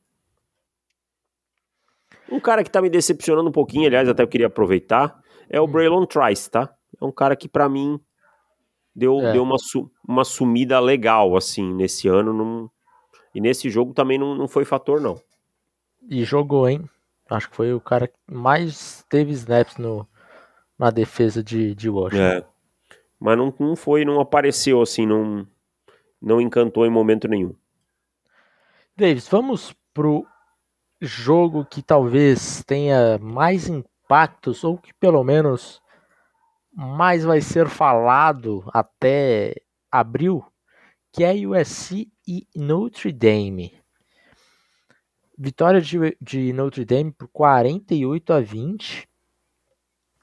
Um 2.30 2.40
cara 2.40 2.64
que 2.64 2.70
tá 2.70 2.82
me 2.82 2.90
decepcionando 2.90 3.48
um 3.48 3.52
pouquinho, 3.52 3.86
aliás, 3.86 4.08
até 4.08 4.22
eu 4.22 4.28
queria 4.28 4.48
aproveitar, 4.48 5.20
é 5.48 5.60
o 5.60 5.64
hum. 5.64 5.68
Braylon 5.68 6.06
Trice, 6.06 6.50
tá? 6.50 6.74
É 7.00 7.04
um 7.04 7.12
cara 7.12 7.36
que 7.36 7.48
para 7.48 7.68
mim 7.68 8.00
deu, 8.94 9.20
é. 9.20 9.32
deu 9.32 9.42
uma, 9.42 9.56
uma 10.06 10.24
sumida 10.24 10.80
legal, 10.80 11.36
assim, 11.36 11.72
nesse 11.74 12.08
ano. 12.08 12.32
Num... 12.32 12.68
E 13.34 13.40
nesse 13.40 13.68
jogo 13.70 13.92
também 13.92 14.18
não, 14.18 14.34
não 14.34 14.48
foi 14.48 14.64
fator, 14.64 15.00
não. 15.00 15.20
E 16.08 16.24
jogou, 16.24 16.68
hein? 16.68 16.88
Acho 17.28 17.50
que 17.50 17.56
foi 17.56 17.72
o 17.74 17.80
cara 17.80 18.08
que 18.08 18.14
mais 18.30 19.04
teve 19.08 19.32
snaps 19.32 19.76
no, 19.76 20.08
na 20.78 20.90
defesa 20.90 21.42
de, 21.42 21.74
de 21.74 21.90
Washington. 21.90 22.22
É 22.22 22.55
mas 23.26 23.36
não, 23.36 23.52
não 23.58 23.74
foi, 23.74 24.04
não 24.04 24.20
apareceu 24.20 24.80
assim, 24.80 25.04
não, 25.04 25.44
não 26.22 26.40
encantou 26.40 26.86
em 26.86 26.90
momento 26.90 27.26
nenhum. 27.26 27.52
Davis, 28.96 29.26
vamos 29.26 29.74
pro 29.92 30.24
jogo 31.00 31.64
que 31.64 31.82
talvez 31.82 32.62
tenha 32.62 33.18
mais 33.18 33.68
impactos, 33.68 34.62
ou 34.62 34.78
que 34.78 34.94
pelo 34.94 35.24
menos 35.24 35.82
mais 36.72 37.24
vai 37.24 37.40
ser 37.40 37.68
falado 37.68 38.62
até 38.72 39.56
abril, 39.90 40.44
que 41.12 41.24
é 41.24 41.34
USC 41.34 42.08
e 42.28 42.46
Notre 42.54 43.10
Dame. 43.10 43.76
Vitória 45.36 45.80
de, 45.80 46.16
de 46.20 46.52
Notre 46.52 46.84
Dame 46.84 47.10
por 47.10 47.26
48 47.32 48.32
a 48.32 48.40
20. 48.40 49.08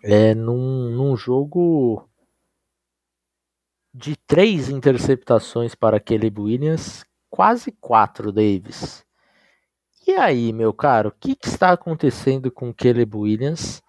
É 0.05 0.33
num, 0.33 0.89
num 0.89 1.17
jogo 1.17 2.09
de 3.93 4.15
três 4.15 4.69
interceptações 4.69 5.75
para 5.75 5.99
Caleb 5.99 6.41
Williams, 6.41 7.05
quase 7.29 7.71
quatro, 7.71 8.31
Davis. 8.31 9.05
E 10.07 10.11
aí, 10.13 10.51
meu 10.51 10.73
caro, 10.73 11.09
o 11.09 11.11
que, 11.11 11.35
que, 11.35 11.47
está 11.47 11.71
acontecendo 11.71 12.51
com 12.51 12.73
Caleb 12.73 13.15
Williams? 13.15 13.81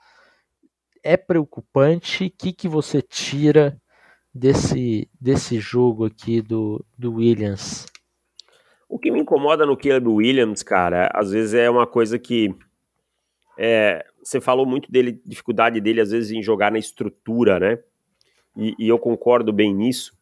É 1.03 1.17
preocupante? 1.17 2.27
O 2.27 2.31
que, 2.31 2.53
que 2.53 2.69
você 2.69 3.03
tira 3.03 3.81
desse, 4.33 5.09
desse 5.21 5.59
jogo 5.59 6.07
aqui 6.07 6.41
do, 6.41 6.85
do 6.97 7.15
Williams? 7.15 7.87
O 8.89 8.99
que 8.99 9.11
me 9.11 9.21
incomoda 9.21 9.67
no 9.67 9.77
Caleb 9.77 10.07
Williams, 10.07 10.63
cara, 10.63 11.11
às 11.13 11.31
vezes 11.31 11.55
é 11.55 11.69
uma 11.69 11.87
coisa 11.87 12.19
que 12.19 12.55
é, 13.59 14.05
você 14.23 14.41
falou 14.41 14.67
muito 14.67 14.91
dele, 14.91 15.21
dificuldade 15.25 15.81
dele 15.81 16.01
às 16.01 16.11
vezes 16.11 16.31
em 16.31 16.43
jogar 16.43 16.71
na 16.71 16.79
estrutura, 16.79 17.59
né? 17.59 17.79
E, 18.57 18.75
e 18.79 18.89
eu 18.89 18.99
concordo 18.99 19.53
bem 19.53 19.75
nisso, 19.75 20.13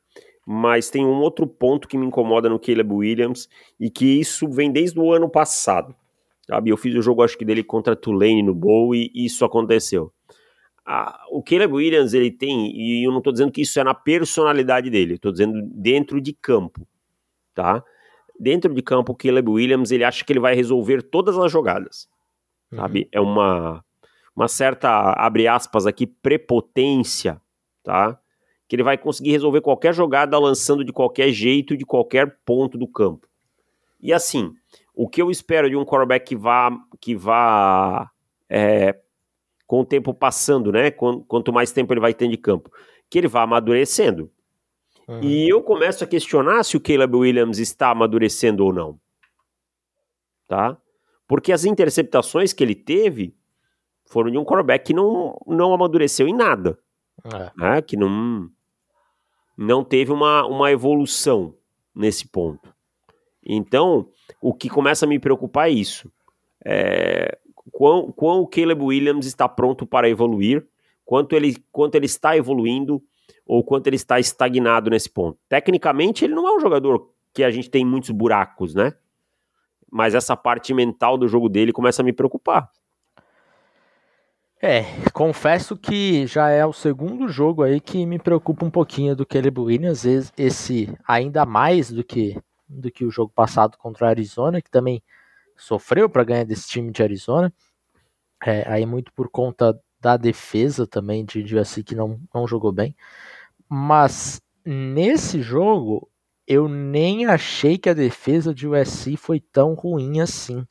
mas 0.47 0.91
tem 0.91 1.05
um 1.05 1.21
outro 1.21 1.47
ponto 1.47 1.87
que 1.87 1.97
me 1.97 2.07
incomoda 2.07 2.49
no 2.49 2.59
Caleb 2.59 2.93
Williams 2.93 3.49
e 3.79 3.89
que 3.91 4.05
isso 4.21 4.49
vem 4.49 4.71
desde 4.73 4.99
o 4.99 5.13
ano 5.13 5.29
passado. 5.29 5.95
Sabe? 6.47 6.71
Eu 6.71 6.77
fiz 6.77 6.95
o 6.97 7.03
jogo, 7.03 7.23
acho 7.23 7.39
que 7.39 7.45
dele 7.45 7.63
contra 7.63 7.95
Tulane 7.95 8.43
no 8.43 8.55
Bowl 8.55 8.95
e 8.95 9.11
isso 9.15 9.45
aconteceu. 9.45 10.13
Ah, 10.85 11.25
o 11.31 11.43
Caleb 11.43 11.73
Williams 11.75 12.13
ele 12.13 12.31
tem, 12.31 12.77
e 12.77 13.07
eu 13.07 13.13
não 13.13 13.19
estou 13.19 13.33
dizendo 13.33 13.53
que 13.53 13.63
isso 13.63 13.79
é 13.79 13.85
na 13.85 13.95
personalidade 13.95 14.91
dele, 14.91 15.15
estou 15.15 15.31
dizendo 15.31 15.63
dentro 15.73 16.21
de 16.21 16.33
campo, 16.33 16.85
tá? 17.55 17.85
Dentro 18.39 18.75
de 18.75 18.83
campo, 18.83 19.13
o 19.13 19.15
Caleb 19.15 19.49
Williams 19.49 19.93
ele 19.93 20.03
acha 20.03 20.25
que 20.25 20.33
ele 20.33 20.41
vai 20.41 20.57
resolver 20.57 21.01
todas 21.03 21.39
as 21.39 21.53
jogadas, 21.53 22.09
sabe? 22.75 23.03
Uhum. 23.03 23.09
É 23.13 23.21
uma, 23.21 23.85
uma 24.35 24.49
certa, 24.49 25.13
abre 25.13 25.47
aspas 25.47 25.87
aqui, 25.87 26.05
prepotência, 26.05 27.41
tá? 27.83 28.19
que 28.73 28.77
ele 28.77 28.83
vai 28.83 28.97
conseguir 28.97 29.33
resolver 29.33 29.61
qualquer 29.61 29.93
jogada 29.93 30.39
lançando 30.39 30.83
de 30.83 30.95
qualquer 30.95 31.31
jeito, 31.31 31.77
de 31.77 31.85
qualquer 31.85 32.39
ponto 32.43 32.79
do 32.79 32.89
campo. 32.89 33.29
E 34.01 34.15
assim, 34.15 34.55
o 34.95 35.07
que 35.07 35.21
eu 35.21 35.31
espero 35.31 35.69
de 35.69 35.77
um 35.77 35.85
quarterback 35.85 36.27
que 36.27 36.35
vá, 36.35 36.71
que 36.99 37.15
vá 37.15 38.11
é, 38.49 38.99
com 39.67 39.81
o 39.81 39.85
tempo 39.85 40.15
passando, 40.15 40.73
né? 40.73 40.91
Quanto 40.91 41.53
mais 41.53 41.71
tempo 41.71 41.93
ele 41.93 42.01
vai 42.01 42.15
ter 42.15 42.29
de 42.29 42.39
campo, 42.39 42.73
que 43.11 43.19
ele 43.19 43.29
vá 43.29 43.43
amadurecendo. 43.43 44.31
Uhum. 45.07 45.21
E 45.23 45.51
eu 45.51 45.63
começo 45.63 46.03
a 46.03 46.07
questionar 46.07 46.65
se 46.65 46.75
o 46.75 46.81
Caleb 46.81 47.15
Williams 47.15 47.59
está 47.59 47.91
amadurecendo 47.91 48.65
ou 48.65 48.73
não. 48.73 48.99
Tá? 50.49 50.79
Porque 51.29 51.53
as 51.53 51.67
interceptações 51.67 52.55
que 52.55 52.65
ele 52.65 52.75
teve 52.75 53.37
foram 54.07 54.31
de 54.31 54.39
um 54.39 54.47
quarterback 54.47 54.87
que 54.87 54.95
não, 54.95 55.39
não 55.47 55.75
amadureceu 55.75 56.27
em 56.27 56.35
nada. 56.35 56.79
É. 57.25 57.51
Né? 57.57 57.83
Que 57.83 57.97
não, 57.97 58.51
não 59.57 59.85
teve 59.85 60.13
uma, 60.13 60.47
uma 60.47 60.71
evolução 60.71 61.55
nesse 61.95 62.27
ponto. 62.27 62.73
Então, 63.45 64.09
o 64.41 64.55
que 64.55 64.69
começa 64.69 65.05
a 65.05 65.09
me 65.09 65.19
preocupar 65.19 65.69
é 65.69 65.73
isso. 65.73 66.11
É, 66.65 67.39
quão, 67.73 68.13
quão 68.13 68.41
o 68.41 68.47
Caleb 68.47 68.83
Williams 68.83 69.27
está 69.27 69.49
pronto 69.49 69.87
para 69.87 70.09
evoluir, 70.09 70.67
quanto 71.05 71.35
ele, 71.35 71.57
quanto 71.71 71.95
ele 71.97 72.07
está 72.07 72.37
evoluindo 72.37 73.03
ou 73.47 73.63
quanto 73.65 73.87
ele 73.87 73.97
está 73.97 74.21
estagnado 74.21 74.91
nesse 74.91 75.11
ponto. 75.11 75.39
Tecnicamente, 75.49 76.25
ele 76.25 76.35
não 76.35 76.47
é 76.47 76.57
um 76.57 76.61
jogador 76.61 77.11
que 77.33 77.43
a 77.43 77.51
gente 77.51 77.69
tem 77.69 77.85
muitos 77.85 78.11
buracos, 78.11 78.75
né? 78.75 78.95
Mas 79.91 80.15
essa 80.15 80.37
parte 80.37 80.73
mental 80.73 81.19
do 81.19 81.29
jogo 81.29 81.49
dele 81.49 81.73
começa 81.73 82.03
a 82.03 82.05
me 82.05 82.13
preocupar. 82.13 82.71
É, 84.65 84.85
confesso 85.13 85.77
que 85.77 86.25
já 86.25 86.49
é 86.49 86.65
o 86.65 86.73
segundo 86.73 87.27
jogo 87.27 87.65
aí 87.65 87.81
que 87.81 88.07
me 88.07 88.17
preocupa 88.17 88.65
um 88.65 88.71
pouquinho 88.71 89.17
do 89.17 89.27
Caleb 89.27 89.59
Williams, 89.61 90.05
esse 90.39 90.89
ainda 91.05 91.45
mais 91.45 91.91
do 91.91 92.05
que 92.05 92.41
do 92.69 92.89
que 92.89 93.05
o 93.05 93.11
jogo 93.11 93.33
passado 93.35 93.77
contra 93.77 94.07
o 94.07 94.09
Arizona, 94.09 94.63
que 94.63 94.71
também 94.71 95.03
sofreu 95.57 96.09
para 96.09 96.23
ganhar 96.23 96.45
desse 96.45 96.69
time 96.69 96.93
de 96.93 97.03
Arizona. 97.03 97.53
É, 98.45 98.65
aí 98.69 98.87
muito 98.87 99.13
por 99.13 99.29
conta 99.29 99.77
da 100.01 100.17
defesa 100.17 100.87
também 100.87 101.25
de 101.25 101.57
USC 101.57 101.83
que 101.83 101.97
não, 101.97 102.21
não 102.33 102.47
jogou 102.47 102.71
bem. 102.71 102.95
Mas 103.69 104.41
nesse 104.65 105.43
jogo 105.43 106.09
eu 106.47 106.69
nem 106.69 107.27
achei 107.27 107.77
que 107.77 107.91
a 107.91 107.95
defesa 107.95 108.55
de 108.55 108.69
USC 108.69 109.17
foi 109.17 109.41
tão 109.41 109.75
ruim 109.75 110.21
assim. 110.21 110.65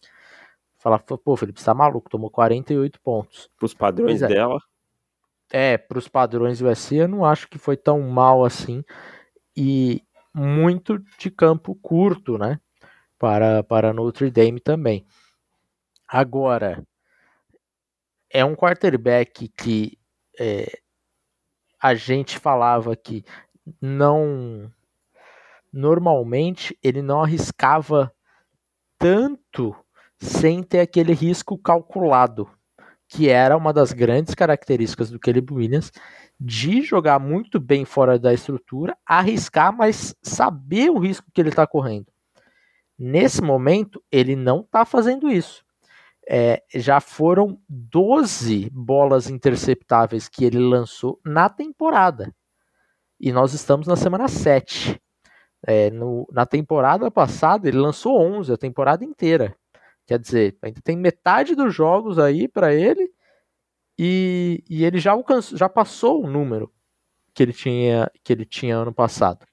Falar, 0.82 0.98
pô, 0.98 1.38
Felipe, 1.38 1.60
você 1.60 1.66
tá 1.66 1.76
maluco, 1.76 2.10
tomou 2.10 2.32
48 2.32 3.00
pontos. 3.02 3.48
Pros 3.56 3.72
padrões 3.72 4.24
é. 4.24 4.28
dela. 4.28 4.60
É, 5.52 5.78
pros 5.78 6.08
padrões 6.08 6.58
do 6.58 6.68
USC 6.68 6.96
eu 6.96 7.08
não 7.08 7.24
acho 7.24 7.48
que 7.48 7.60
foi 7.60 7.78
tão 7.78 8.02
mal 8.02 8.44
assim. 8.44 8.84
E 9.56 10.04
muito 10.34 10.98
de 11.20 11.30
campo 11.30 11.76
curto, 11.76 12.36
né? 12.36 12.60
Para, 13.20 13.62
para 13.62 13.94
Notre 13.94 14.32
Dame 14.32 14.60
também. 14.60 15.06
Agora, 16.08 16.84
é 18.28 18.44
um 18.44 18.56
quarterback 18.56 19.50
que 19.50 20.00
é, 20.40 20.80
a 21.80 21.94
gente 21.94 22.40
falava 22.40 22.96
que 22.96 23.24
não 23.80 24.74
normalmente 25.72 26.76
ele 26.82 27.04
não 27.04 27.22
arriscava 27.22 28.12
tanto 28.98 29.76
sem 30.22 30.62
ter 30.62 30.82
aquele 30.82 31.14
risco 31.14 31.58
calculado, 31.58 32.48
que 33.08 33.28
era 33.28 33.58
uma 33.58 33.74
das 33.74 33.92
grandes 33.92 34.36
características 34.36 35.10
do 35.10 35.20
Caleb 35.20 35.52
Williams, 35.54 35.92
de 36.40 36.82
jogar 36.82 37.20
muito 37.20 37.60
bem 37.60 37.84
fora 37.86 38.18
da 38.18 38.34
estrutura, 38.34 38.96
arriscar, 39.06 39.76
mas 39.76 40.16
saber 40.22 40.90
o 40.90 41.00
risco 41.00 41.28
que 41.34 41.42
ele 41.42 41.50
está 41.50 41.66
correndo. 41.66 42.08
Nesse 42.98 43.42
momento, 43.42 44.02
ele 44.12 44.36
não 44.36 44.62
está 44.62 44.86
fazendo 44.86 45.30
isso. 45.30 45.64
É, 46.30 46.64
já 46.76 47.00
foram 47.00 47.60
12 47.68 48.70
bolas 48.72 49.28
interceptáveis 49.28 50.30
que 50.30 50.46
ele 50.46 50.60
lançou 50.60 51.20
na 51.26 51.50
temporada. 51.50 52.34
E 53.20 53.32
nós 53.32 53.54
estamos 53.54 53.88
na 53.88 53.96
semana 53.96 54.28
7. 54.28 55.02
É, 55.66 55.90
no, 55.92 56.28
na 56.32 56.46
temporada 56.46 57.10
passada 57.12 57.68
ele 57.68 57.78
lançou 57.78 58.20
11 58.20 58.54
a 58.54 58.58
temporada 58.58 59.04
inteira. 59.04 59.56
Quer 60.12 60.20
dizer, 60.20 60.58
ainda 60.62 60.82
tem 60.82 60.98
metade 60.98 61.56
dos 61.56 61.74
jogos 61.74 62.20
aí 62.20 62.46
para 62.46 62.74
ele 62.74 63.10
e, 63.98 64.62
e 64.70 64.84
ele 64.84 65.00
já 65.00 65.14
alcançou, 65.14 65.58
já 65.58 65.70
passou 65.70 66.22
o 66.22 66.30
número 66.30 66.70
que 67.34 67.42
ele 67.42 67.54
tinha 67.54 68.12
que 68.22 68.34
ele 68.34 68.44
tinha 68.44 68.76
ano 68.76 68.94
passado. 68.94 69.48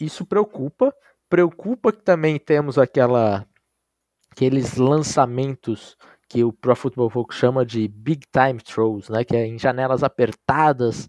Isso 0.00 0.26
preocupa. 0.26 0.92
Preocupa 1.28 1.92
que 1.92 2.02
também 2.02 2.40
temos 2.40 2.76
aquela 2.76 3.46
aqueles 4.32 4.74
lançamentos 4.78 5.96
que 6.28 6.42
o 6.42 6.52
Pro 6.52 6.74
Football 6.74 7.10
Focus 7.10 7.36
chama 7.36 7.64
de 7.64 7.86
big 7.86 8.26
time 8.32 8.60
throws, 8.60 9.08
né? 9.08 9.22
Que 9.22 9.36
é 9.36 9.46
em 9.46 9.60
janelas 9.60 10.02
apertadas, 10.02 11.06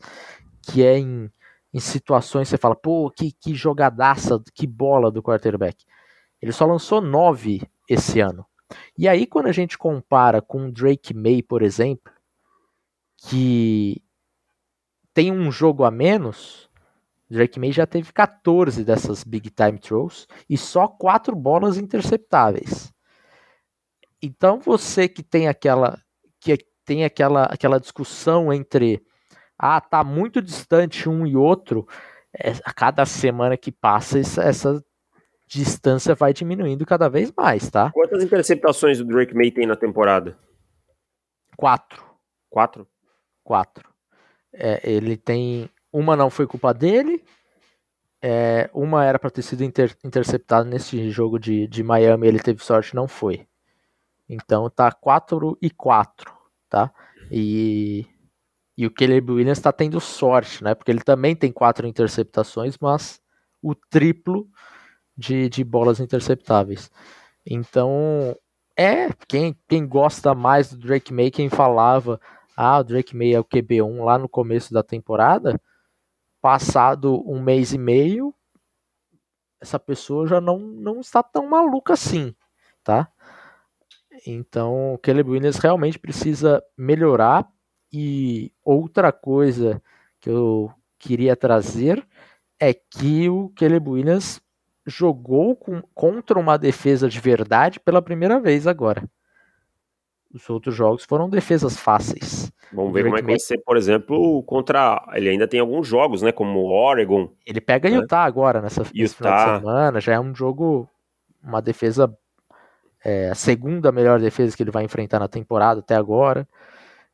que 0.62 0.86
é 0.86 1.00
em 1.00 1.28
em 1.74 1.80
situações 1.80 2.50
você 2.50 2.58
fala, 2.58 2.76
pô, 2.76 3.10
que, 3.10 3.32
que 3.32 3.56
jogadaça, 3.56 4.40
que 4.54 4.68
bola 4.68 5.10
do 5.10 5.24
quarterback. 5.24 5.84
Ele 6.40 6.52
só 6.52 6.68
lançou 6.68 7.02
nove 7.02 7.64
esse 7.88 8.20
ano. 8.20 8.46
E 8.98 9.08
aí, 9.08 9.26
quando 9.26 9.48
a 9.48 9.52
gente 9.52 9.78
compara 9.78 10.42
com 10.42 10.70
Drake 10.70 11.14
May, 11.14 11.42
por 11.42 11.62
exemplo, 11.62 12.12
que 13.18 14.02
tem 15.14 15.32
um 15.32 15.52
jogo 15.52 15.84
a 15.84 15.92
menos, 15.92 16.70
Drake 17.30 17.60
May 17.60 17.72
já 17.72 17.86
teve 17.86 18.12
14 18.12 18.84
dessas 18.84 19.24
big 19.24 19.50
time 19.50 19.80
throws 19.80 20.28
e 20.50 20.58
só 20.58 20.88
quatro 20.88 21.36
bolas 21.36 21.78
interceptáveis. 21.78 22.94
Então 24.22 24.60
você 24.60 25.08
que 25.08 25.24
tem 25.24 25.48
aquela 25.48 26.02
que 26.40 26.58
tem 26.86 27.04
aquela, 27.04 27.44
aquela 27.44 27.80
discussão 27.80 28.52
entre 28.54 29.04
ah, 29.60 29.82
tá 29.82 30.04
muito 30.04 30.42
distante 30.42 31.10
um 31.10 31.26
e 31.26 31.36
outro, 31.36 31.88
é, 32.34 32.52
a 32.64 32.72
cada 32.74 33.06
semana 33.06 33.58
que 33.58 33.72
passa, 33.72 34.20
essa, 34.20 34.84
distância 35.48 36.14
vai 36.14 36.34
diminuindo 36.34 36.86
cada 36.86 37.08
vez 37.10 37.32
mais, 37.36 37.70
tá? 37.70 37.92
Quantas 37.92 38.24
interceptações 38.24 39.00
o 39.00 39.06
Drake 39.06 39.34
May 39.34 39.52
tem 39.52 39.66
na 39.66 39.76
temporada? 39.76 40.38
Quatro. 41.56 42.04
Quatro? 42.50 42.88
Quatro. 43.44 43.90
É, 44.54 44.80
ele 44.84 45.16
tem. 45.18 45.70
Uma 45.92 46.16
não 46.16 46.30
foi 46.30 46.46
culpa 46.46 46.74
dele. 46.74 47.24
É, 48.22 48.70
uma 48.74 49.06
era 49.06 49.18
para 49.18 49.30
ter 49.30 49.42
sido 49.42 49.64
inter, 49.64 49.96
interceptada 50.04 50.68
nesse 50.68 51.10
jogo 51.10 51.40
de, 51.40 51.68
de 51.68 51.84
Miami, 51.84 52.28
ele 52.28 52.40
teve 52.40 52.64
sorte, 52.64 52.96
não 52.96 53.08
foi. 53.08 53.48
Então 54.28 54.70
tá 54.70 54.92
4 54.92 55.58
e 55.62 55.70
4, 55.70 56.34
tá? 56.68 56.92
E 57.32 58.06
e 58.78 58.86
o 58.86 58.92
Caleb 58.92 59.32
Williams 59.32 59.58
está 59.58 59.72
tendo 59.72 60.00
sorte, 60.00 60.64
né? 60.64 60.76
Porque 60.76 60.92
ele 60.92 61.02
também 61.02 61.36
tem 61.36 61.52
quatro 61.52 61.88
interceptações, 61.88 62.78
mas 62.80 63.20
o 63.62 63.74
triplo 63.74 64.48
de, 65.18 65.50
de 65.50 65.64
bolas 65.64 66.00
interceptáveis. 66.00 66.92
Então, 67.46 68.38
é, 68.76 69.10
quem, 69.28 69.58
quem 69.68 69.88
gosta 69.88 70.36
mais 70.36 70.72
do 70.72 70.78
Drake 70.78 71.14
May, 71.14 71.32
quem 71.32 71.50
falava, 71.50 72.20
ah, 72.56 72.80
o 72.80 72.84
Drake 72.84 73.16
May 73.16 73.34
é 73.34 73.40
o 73.40 73.46
QB1 73.46 74.04
lá 74.04 74.18
no 74.18 74.30
começo 74.30 74.74
da 74.74 74.84
temporada, 74.84 75.60
passado 76.42 77.24
um 77.30 77.42
mês 77.42 77.74
e 77.74 77.78
meio, 77.78 78.34
essa 79.60 79.80
pessoa 79.80 80.28
já 80.28 80.40
não, 80.40 80.60
não 80.60 81.00
está 81.00 81.24
tão 81.24 81.50
maluca 81.50 81.94
assim, 81.94 82.36
tá? 82.84 83.12
Então, 84.26 84.94
o 84.94 84.98
Caleb 84.98 85.30
Williams 85.30 85.58
realmente 85.58 85.98
precisa 85.98 86.64
melhorar 86.78 87.48
e 87.92 88.52
outra 88.64 89.12
coisa 89.12 89.82
que 90.20 90.30
eu 90.30 90.72
queria 91.00 91.36
trazer 91.36 92.06
é 92.60 92.74
que 92.74 93.30
o 93.30 93.50
Caleb 93.56 93.90
Williams 93.90 94.42
jogou 94.88 95.56
com, 95.56 95.82
contra 95.94 96.40
uma 96.40 96.58
defesa 96.58 97.10
de 97.10 97.20
verdade 97.20 97.80
pela 97.80 98.02
primeira 98.02 98.40
vez 98.40 98.66
agora. 98.66 99.04
Os 100.34 100.50
outros 100.50 100.74
jogos 100.74 101.04
foram 101.04 101.30
defesas 101.30 101.78
fáceis. 101.78 102.52
Vamos 102.72 102.94
ver 102.94 103.04
como 103.04 103.18
é 103.18 103.22
que 103.22 103.28
vai 103.28 103.40
ser, 103.40 103.58
por 103.60 103.78
exemplo, 103.78 104.44
contra. 104.44 105.06
Ele 105.14 105.30
ainda 105.30 105.48
tem 105.48 105.60
alguns 105.60 105.88
jogos, 105.88 106.22
né? 106.22 106.32
Como 106.32 106.60
o 106.60 106.72
Oregon. 106.72 107.32
Ele 107.46 107.62
pega 107.62 107.90
né? 107.90 107.98
Utah 107.98 108.24
agora, 108.24 108.62
nessa 108.62 108.84
Utah. 108.94 109.14
final 109.14 109.54
de 109.54 109.60
semana. 109.60 110.02
Já 110.02 110.14
é 110.14 110.20
um 110.20 110.34
jogo, 110.36 110.88
uma 111.44 111.62
defesa. 111.62 112.14
É, 113.04 113.30
a 113.30 113.36
segunda 113.36 113.92
melhor 113.92 114.20
defesa 114.20 114.56
que 114.56 114.64
ele 114.64 114.72
vai 114.72 114.84
enfrentar 114.84 115.20
na 115.20 115.28
temporada 115.28 115.80
até 115.80 115.96
agora. 115.96 116.48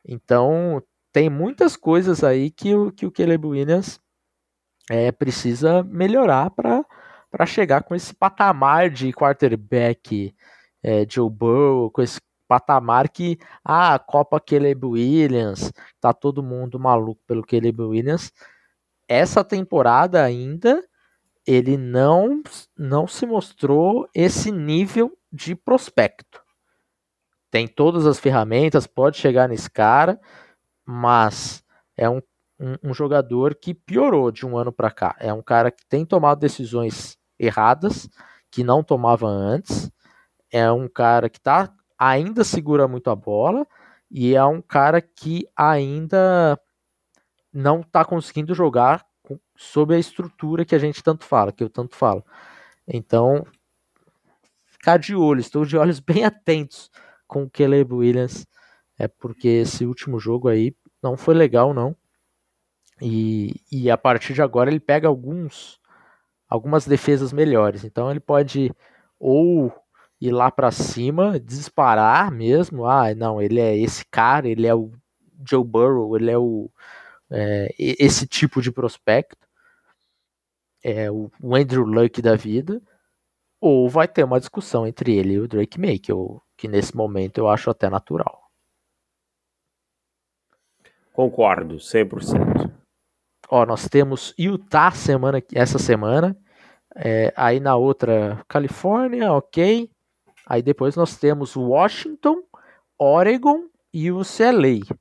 Então, 0.04 0.82
tem 1.12 1.30
muitas 1.30 1.76
coisas 1.76 2.24
aí 2.24 2.50
que 2.50 2.74
o, 2.74 2.90
que 2.90 3.06
o 3.06 3.12
Caleb 3.12 3.46
Williams 3.46 4.00
é, 4.90 5.12
precisa 5.12 5.84
melhorar 5.84 6.50
para 6.50 6.84
chegar 7.46 7.82
com 7.82 7.94
esse 7.94 8.14
patamar 8.14 8.90
de 8.90 9.12
quarterback 9.12 10.34
é, 10.82 11.06
Joe 11.08 11.30
Burrow, 11.30 11.90
com 11.90 12.02
esse 12.02 12.20
patamar 12.46 13.08
que 13.08 13.38
ah, 13.64 13.94
a 13.94 13.98
Copa 13.98 14.38
Caleb 14.38 14.86
Williams, 14.86 15.72
tá 16.00 16.12
todo 16.12 16.42
mundo 16.42 16.78
maluco 16.78 17.20
pelo 17.26 17.44
Caleb 17.44 17.82
Williams. 17.82 18.32
Essa 19.08 19.42
temporada 19.42 20.22
ainda 20.22 20.82
ele 21.46 21.76
não 21.76 22.42
não 22.78 23.06
se 23.06 23.26
mostrou 23.26 24.08
esse 24.14 24.50
nível 24.50 25.12
de 25.32 25.54
prospecto 25.54 26.44
tem 27.54 27.68
todas 27.68 28.04
as 28.04 28.18
ferramentas, 28.18 28.84
pode 28.84 29.16
chegar 29.16 29.48
nesse 29.48 29.70
cara, 29.70 30.20
mas 30.84 31.62
é 31.96 32.10
um, 32.10 32.20
um, 32.58 32.90
um 32.90 32.92
jogador 32.92 33.54
que 33.54 33.72
piorou 33.72 34.32
de 34.32 34.44
um 34.44 34.58
ano 34.58 34.72
para 34.72 34.90
cá. 34.90 35.14
É 35.20 35.32
um 35.32 35.40
cara 35.40 35.70
que 35.70 35.86
tem 35.86 36.04
tomado 36.04 36.40
decisões 36.40 37.16
erradas, 37.38 38.08
que 38.50 38.64
não 38.64 38.82
tomava 38.82 39.26
antes. 39.26 39.90
É 40.50 40.70
um 40.70 40.88
cara 40.88 41.28
que 41.28 41.40
tá, 41.40 41.72
ainda 41.98 42.44
segura 42.44 42.86
muito 42.88 43.10
a 43.10 43.16
bola 43.16 43.66
E 44.10 44.34
é 44.34 44.44
um 44.44 44.62
cara 44.62 45.00
que 45.00 45.48
ainda 45.56 46.58
não 47.52 47.80
está 47.80 48.04
conseguindo 48.04 48.54
jogar 48.54 49.04
sob 49.56 49.94
a 49.94 49.98
estrutura 49.98 50.64
que 50.64 50.74
a 50.74 50.78
gente 50.78 51.02
tanto 51.02 51.24
fala, 51.24 51.52
que 51.52 51.62
eu 51.62 51.70
tanto 51.70 51.96
falo. 51.96 52.24
Então, 52.86 53.46
ficar 54.66 54.98
de 54.98 55.14
olho, 55.14 55.40
estou 55.40 55.64
de 55.64 55.76
olhos 55.76 56.00
bem 56.00 56.24
atentos 56.24 56.90
com 57.26 57.44
o 57.44 57.50
Caleb 57.50 57.94
Williams, 57.94 58.46
é 58.98 59.08
porque 59.08 59.48
esse 59.48 59.86
último 59.86 60.18
jogo 60.20 60.48
aí 60.48 60.76
não 61.02 61.16
foi 61.16 61.34
legal, 61.34 61.72
não. 61.74 61.96
E, 63.00 63.60
e 63.70 63.90
a 63.90 63.98
partir 63.98 64.34
de 64.34 64.42
agora 64.42 64.70
ele 64.70 64.80
pega 64.80 65.08
alguns 65.08 65.80
algumas 66.54 66.86
defesas 66.86 67.32
melhores. 67.32 67.84
Então 67.84 68.10
ele 68.10 68.20
pode 68.20 68.72
ou 69.18 69.72
ir 70.20 70.30
lá 70.30 70.50
para 70.50 70.70
cima, 70.70 71.38
disparar 71.40 72.30
mesmo. 72.30 72.86
Ah, 72.86 73.14
não, 73.14 73.42
ele 73.42 73.60
é 73.60 73.76
esse 73.76 74.04
cara, 74.06 74.48
ele 74.48 74.66
é 74.66 74.74
o 74.74 74.92
Joe 75.46 75.64
Burrow, 75.64 76.16
ele 76.16 76.30
é 76.30 76.38
o 76.38 76.70
é, 77.30 77.74
esse 77.78 78.26
tipo 78.26 78.62
de 78.62 78.70
prospecto, 78.70 79.48
é 80.82 81.10
o, 81.10 81.30
o 81.42 81.56
Andrew 81.56 81.84
Luck 81.84 82.22
da 82.22 82.36
vida, 82.36 82.80
ou 83.60 83.88
vai 83.88 84.06
ter 84.06 84.22
uma 84.24 84.38
discussão 84.38 84.86
entre 84.86 85.16
ele 85.16 85.34
e 85.34 85.40
o 85.40 85.48
Drake 85.48 85.80
May, 85.80 85.98
que, 85.98 86.12
eu, 86.12 86.40
que 86.56 86.68
nesse 86.68 86.96
momento 86.96 87.38
eu 87.38 87.48
acho 87.48 87.70
até 87.70 87.90
natural. 87.90 88.42
Concordo, 91.12 91.76
100%. 91.76 92.70
Ó, 93.48 93.64
nós 93.66 93.88
temos 93.88 94.34
Utah 94.38 94.90
semana, 94.90 95.42
essa 95.52 95.78
semana, 95.78 96.36
é, 96.94 97.32
aí 97.36 97.60
na 97.60 97.76
outra 97.76 98.44
Califórnia, 98.48 99.32
ok. 99.32 99.90
Aí 100.46 100.62
depois 100.62 100.94
nós 100.96 101.16
temos 101.16 101.56
Washington, 101.56 102.42
Oregon 102.98 103.64
e 103.92 104.12
o 104.12 104.20
CLA. 104.20 104.96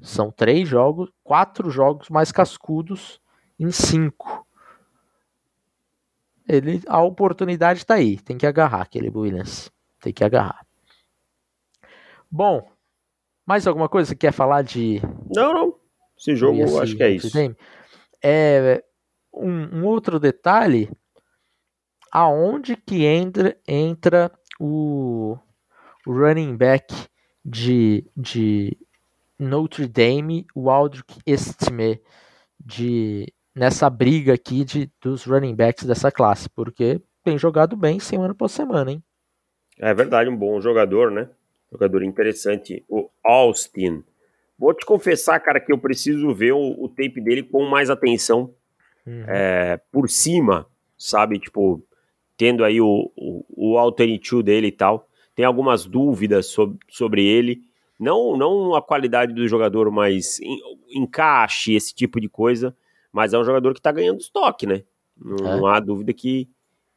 São 0.00 0.30
três 0.30 0.68
jogos, 0.68 1.10
quatro 1.22 1.70
jogos 1.70 2.08
mais 2.08 2.32
cascudos 2.32 3.20
em 3.58 3.70
cinco. 3.70 4.46
Ele, 6.48 6.82
a 6.88 7.00
oportunidade 7.02 7.80
está 7.80 7.94
aí, 7.94 8.18
tem 8.18 8.36
que 8.36 8.46
agarrar 8.46 8.82
aquele 8.82 9.10
Williams, 9.14 9.70
tem 10.00 10.12
que 10.12 10.24
agarrar. 10.24 10.66
Bom, 12.30 12.68
mais 13.46 13.66
alguma 13.66 13.88
coisa 13.88 14.14
que 14.14 14.26
quer 14.26 14.32
falar 14.32 14.62
de? 14.62 15.00
Não, 15.34 15.54
não. 15.54 15.74
Esse 16.18 16.34
jogo, 16.34 16.60
esse, 16.60 16.78
acho 16.80 16.96
que 16.96 17.02
é 17.02 17.10
isso. 17.10 17.36
É 18.22 18.82
um, 19.32 19.78
um, 19.78 19.84
outro 19.84 20.20
detalhe, 20.20 20.90
aonde 22.12 22.76
que 22.76 23.06
entra 23.06 23.56
entra 23.66 24.30
o, 24.60 25.38
o 26.06 26.12
running 26.12 26.54
back 26.54 26.94
de, 27.44 28.06
de 28.14 28.76
Notre 29.38 29.88
Dame, 29.88 30.46
o 30.54 30.70
Aldrich 30.70 31.18
Estime, 31.26 32.00
de, 32.60 33.32
nessa 33.54 33.90
briga 33.90 34.34
aqui 34.34 34.64
de, 34.64 34.90
dos 35.00 35.24
running 35.24 35.54
backs 35.54 35.84
dessa 35.84 36.12
classe, 36.12 36.48
porque 36.50 37.00
tem 37.24 37.38
jogado 37.38 37.76
bem 37.76 37.98
semana 37.98 38.34
por 38.34 38.48
semana, 38.48 38.92
hein? 38.92 39.02
É 39.78 39.92
verdade, 39.94 40.28
um 40.28 40.36
bom 40.36 40.60
jogador, 40.60 41.10
né? 41.10 41.28
Jogador 41.72 42.02
interessante, 42.02 42.84
o 42.88 43.08
Austin. 43.24 44.04
Vou 44.58 44.74
te 44.74 44.84
confessar, 44.84 45.40
cara, 45.40 45.58
que 45.58 45.72
eu 45.72 45.78
preciso 45.78 46.32
ver 46.34 46.52
o, 46.52 46.84
o 46.84 46.88
tape 46.88 47.20
dele 47.20 47.42
com 47.42 47.64
mais 47.64 47.90
atenção 47.90 48.54
uhum. 49.06 49.24
é, 49.26 49.80
por 49.90 50.08
cima, 50.08 50.66
sabe? 50.96 51.38
Tipo, 51.38 51.82
tendo 52.42 52.64
aí 52.64 52.80
o, 52.80 53.08
o, 53.16 53.44
o 53.56 53.78
alternate 53.78 54.42
dele 54.42 54.66
e 54.66 54.72
tal. 54.72 55.08
Tem 55.32 55.44
algumas 55.44 55.86
dúvidas 55.86 56.46
sobre, 56.46 56.76
sobre 56.88 57.24
ele. 57.24 57.62
Não, 58.00 58.36
não 58.36 58.74
a 58.74 58.82
qualidade 58.82 59.32
do 59.32 59.46
jogador, 59.46 59.88
mas 59.92 60.40
encaixe, 60.90 61.72
esse 61.72 61.94
tipo 61.94 62.20
de 62.20 62.28
coisa. 62.28 62.76
Mas 63.12 63.32
é 63.32 63.38
um 63.38 63.44
jogador 63.44 63.72
que 63.72 63.78
está 63.78 63.92
ganhando 63.92 64.18
estoque, 64.18 64.66
né? 64.66 64.82
Não, 65.16 65.36
é. 65.36 65.56
não, 65.56 65.66
há 65.68 65.78
dúvida 65.78 66.12
que, 66.12 66.48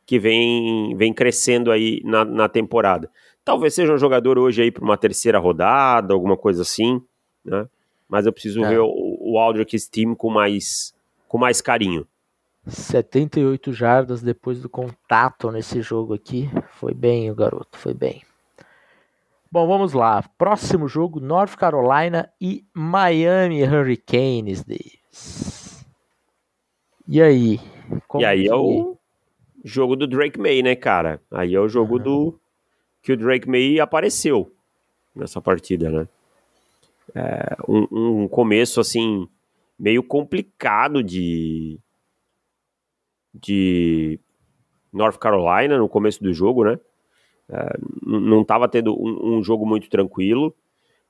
que 0.04 0.18
vem, 0.18 0.98
vem 0.98 1.14
crescendo 1.14 1.70
aí 1.70 2.02
na, 2.04 2.26
na 2.26 2.50
temporada. 2.50 3.08
Talvez 3.44 3.76
seja 3.76 3.94
um 3.94 4.00
jogador 4.00 4.40
hoje 4.40 4.64
aí 4.64 4.72
para 4.72 4.84
uma 4.84 4.98
terceira 4.98 5.38
rodada, 5.38 6.12
alguma 6.12 6.36
coisa 6.36 6.64
assim, 6.64 7.00
né? 7.44 7.70
Mas 8.10 8.26
eu 8.26 8.34
preciso 8.34 8.66
é. 8.66 8.70
ver 8.70 8.80
o, 8.80 8.90
o 9.20 9.38
Aldrich 9.38 9.78
Steam 9.78 10.16
com 10.16 10.32
mais, 10.32 10.96
com 11.28 11.38
mais 11.38 11.62
carinho. 11.62 12.08
78 12.68 13.74
jardas 13.74 14.22
depois 14.22 14.62
do 14.62 14.70
contato 14.70 15.52
nesse 15.52 15.82
jogo 15.82 16.14
aqui. 16.14 16.50
Foi 16.72 16.94
bem 16.94 17.30
o 17.30 17.36
garoto, 17.36 17.78
foi 17.78 17.94
bem. 17.94 18.24
Bom, 19.52 19.68
vamos 19.68 19.94
lá. 19.94 20.24
Próximo 20.38 20.88
jogo: 20.88 21.20
North 21.20 21.56
Carolina 21.56 22.32
e 22.42 22.66
Miami 22.74 23.64
Hurricanes, 23.64 24.64
Davis. 24.64 25.86
E 27.08 27.22
aí? 27.22 27.60
e 28.20 28.26
aí 28.26 28.44
que... 28.44 28.50
é 28.50 28.56
o 28.56 28.98
jogo 29.64 29.96
do 29.96 30.08
Drake 30.08 30.40
May, 30.40 30.62
né, 30.62 30.76
cara? 30.76 31.22
Aí 31.32 31.54
é 31.54 31.60
o 31.60 31.70
jogo 31.70 32.00
do 32.00 32.40
que 33.02 33.14
o 33.14 33.18
Drake 33.18 33.48
May 33.48 33.80
apareceu 33.80 34.52
nessa 35.16 35.40
partida, 35.40 35.90
né? 35.90 36.08
É 37.14 37.56
um, 37.68 38.24
um 38.24 38.28
começo 38.28 38.82
assim 38.82 39.28
meio 39.78 40.02
complicado 40.02 41.04
de 41.04 41.80
de 43.42 44.20
North 44.92 45.18
Carolina 45.18 45.78
no 45.78 45.90
começo 45.90 46.24
do 46.24 46.34
jogo, 46.34 46.64
né? 46.64 46.80
É, 47.50 47.78
não 48.04 48.42
estava 48.42 48.68
tendo 48.68 48.94
um, 48.94 49.38
um, 49.38 49.44
jogo 49.44 49.66
muito 49.66 49.90
tranquilo, 49.90 50.56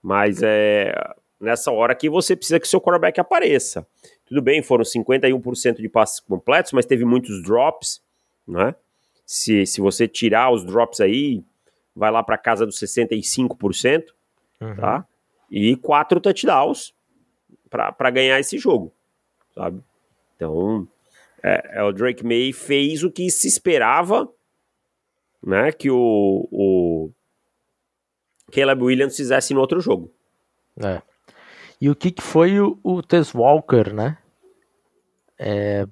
mas 0.02 0.42
é 0.44 0.94
nessa 1.40 1.72
hora 1.72 1.96
que 1.96 2.10
você 2.10 2.36
precisa 2.36 2.60
que 2.60 2.68
seu 2.68 2.82
quarterback 2.82 3.20
apareça. 3.20 3.88
Tudo 4.26 4.42
bem, 4.42 4.62
foram 4.62 4.84
51% 4.84 5.76
de 5.78 5.88
passes 5.88 6.20
completos, 6.20 6.74
mas 6.74 6.86
teve 6.86 7.06
muitos 7.06 7.42
drops, 7.44 8.02
né? 8.48 8.76
Se, 9.26 9.66
se 9.66 9.82
você 9.82 10.08
tirar 10.08 10.52
os 10.52 10.66
drops 10.66 11.00
aí, 11.00 11.44
vai 11.96 12.12
lá 12.12 12.22
para 12.22 12.38
casa 12.38 12.66
dos 12.66 12.78
65%, 12.80 14.04
uhum. 14.62 14.76
tá? 14.76 15.06
E 15.50 15.76
quatro 15.78 16.20
touchdowns 16.20 16.94
para 17.70 18.10
ganhar 18.10 18.40
esse 18.40 18.58
jogo, 18.58 18.92
sabe? 19.54 19.82
Então, 20.36 20.88
é, 21.48 21.78
é, 21.80 21.84
o 21.84 21.92
Drake 21.92 22.26
May 22.26 22.52
fez 22.52 23.04
o 23.04 23.12
que 23.12 23.30
se 23.30 23.48
esperava 23.48 24.28
né, 25.46 25.72
que 25.72 25.92
o, 25.92 26.48
o 26.52 27.12
Caleb 28.52 28.82
Williams 28.82 29.16
fizesse 29.16 29.54
no 29.54 29.60
outro 29.60 29.80
jogo. 29.80 30.12
É. 30.84 31.04
E 31.80 31.88
o 31.88 31.96
que, 31.96 32.10
que 32.10 32.24
foi 32.24 32.60
o, 32.60 32.80
o 32.84 33.04
Tess 33.04 33.36
Walker, 33.36 33.94
né? 33.94 34.18
É, 35.38 35.86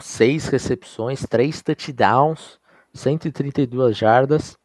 seis 0.00 0.48
recepções, 0.48 1.24
três 1.28 1.62
touchdowns, 1.62 2.58
132 2.92 3.96
jardas. 3.96 4.58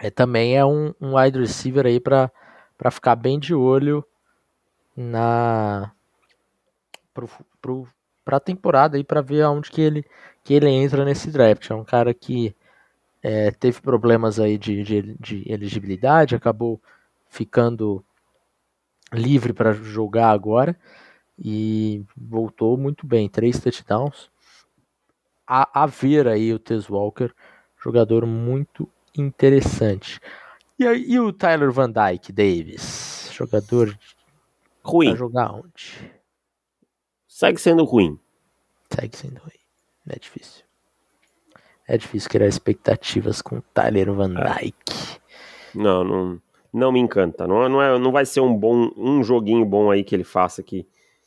É, 0.00 0.10
também 0.10 0.56
é 0.56 0.64
um, 0.64 0.92
um 1.00 1.16
wide 1.16 1.38
receiver 1.38 1.86
aí 1.86 2.00
para 2.00 2.30
ficar 2.90 3.14
bem 3.14 3.38
de 3.38 3.54
olho 3.54 4.04
na 4.96 5.92
pro, 7.12 7.28
pro, 7.62 7.88
pra 8.24 8.40
temporada 8.40 8.96
aí 8.96 9.04
para 9.04 9.20
ver 9.20 9.42
aonde 9.42 9.70
que 9.70 9.80
ele, 9.80 10.04
que 10.42 10.54
ele 10.54 10.68
entra 10.68 11.04
nesse 11.04 11.30
draft. 11.30 11.70
É 11.70 11.74
um 11.74 11.84
cara 11.84 12.14
que 12.14 12.54
é, 13.22 13.50
teve 13.50 13.80
problemas 13.80 14.38
aí 14.38 14.58
de, 14.58 14.82
de, 14.82 15.16
de, 15.18 15.44
elegibilidade, 15.46 16.34
acabou 16.34 16.80
ficando 17.28 18.04
livre 19.12 19.52
para 19.52 19.72
jogar 19.72 20.30
agora 20.30 20.78
e 21.38 22.04
voltou 22.16 22.76
muito 22.76 23.06
bem, 23.06 23.28
três 23.28 23.58
touchdowns. 23.58 24.30
A, 25.46 25.82
a 25.82 25.86
ver 25.86 26.28
aí 26.28 26.52
o 26.52 26.58
Tess 26.58 26.88
Walker, 26.88 27.30
jogador 27.82 28.26
muito 28.26 28.88
interessante. 29.16 30.20
E, 30.78 30.84
e 30.84 31.18
o 31.18 31.32
Tyler 31.32 31.72
Van 31.72 31.90
Dyke 31.90 32.32
Davis, 32.32 33.30
jogador 33.32 33.98
ruim. 34.82 35.08
Pra 35.08 35.16
jogar 35.16 35.54
onde? 35.54 36.13
Segue 37.34 37.60
sendo 37.60 37.82
ruim. 37.82 38.16
Segue 38.88 39.16
sendo 39.16 39.40
ruim. 39.40 39.58
É 40.08 40.16
difícil. 40.16 40.64
É 41.84 41.98
difícil 41.98 42.30
criar 42.30 42.46
expectativas 42.46 43.42
com 43.42 43.60
Tyler 43.60 44.12
Van 44.12 44.32
é. 44.38 44.54
Dyke. 44.54 45.18
Não, 45.74 46.04
não, 46.04 46.42
não 46.72 46.92
me 46.92 47.00
encanta. 47.00 47.44
Não, 47.44 47.68
não, 47.68 47.82
é, 47.82 47.98
não 47.98 48.12
vai 48.12 48.24
ser 48.24 48.38
um 48.38 48.56
bom 48.56 48.88
um 48.96 49.24
joguinho 49.24 49.66
bom 49.66 49.90
aí 49.90 50.04
que 50.04 50.14
ele 50.14 50.22
faça 50.22 50.62
que, 50.62 50.86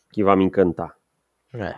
que 0.09 0.23
vai 0.23 0.37
me 0.37 0.45
encantar. 0.45 0.95
É. 1.53 1.75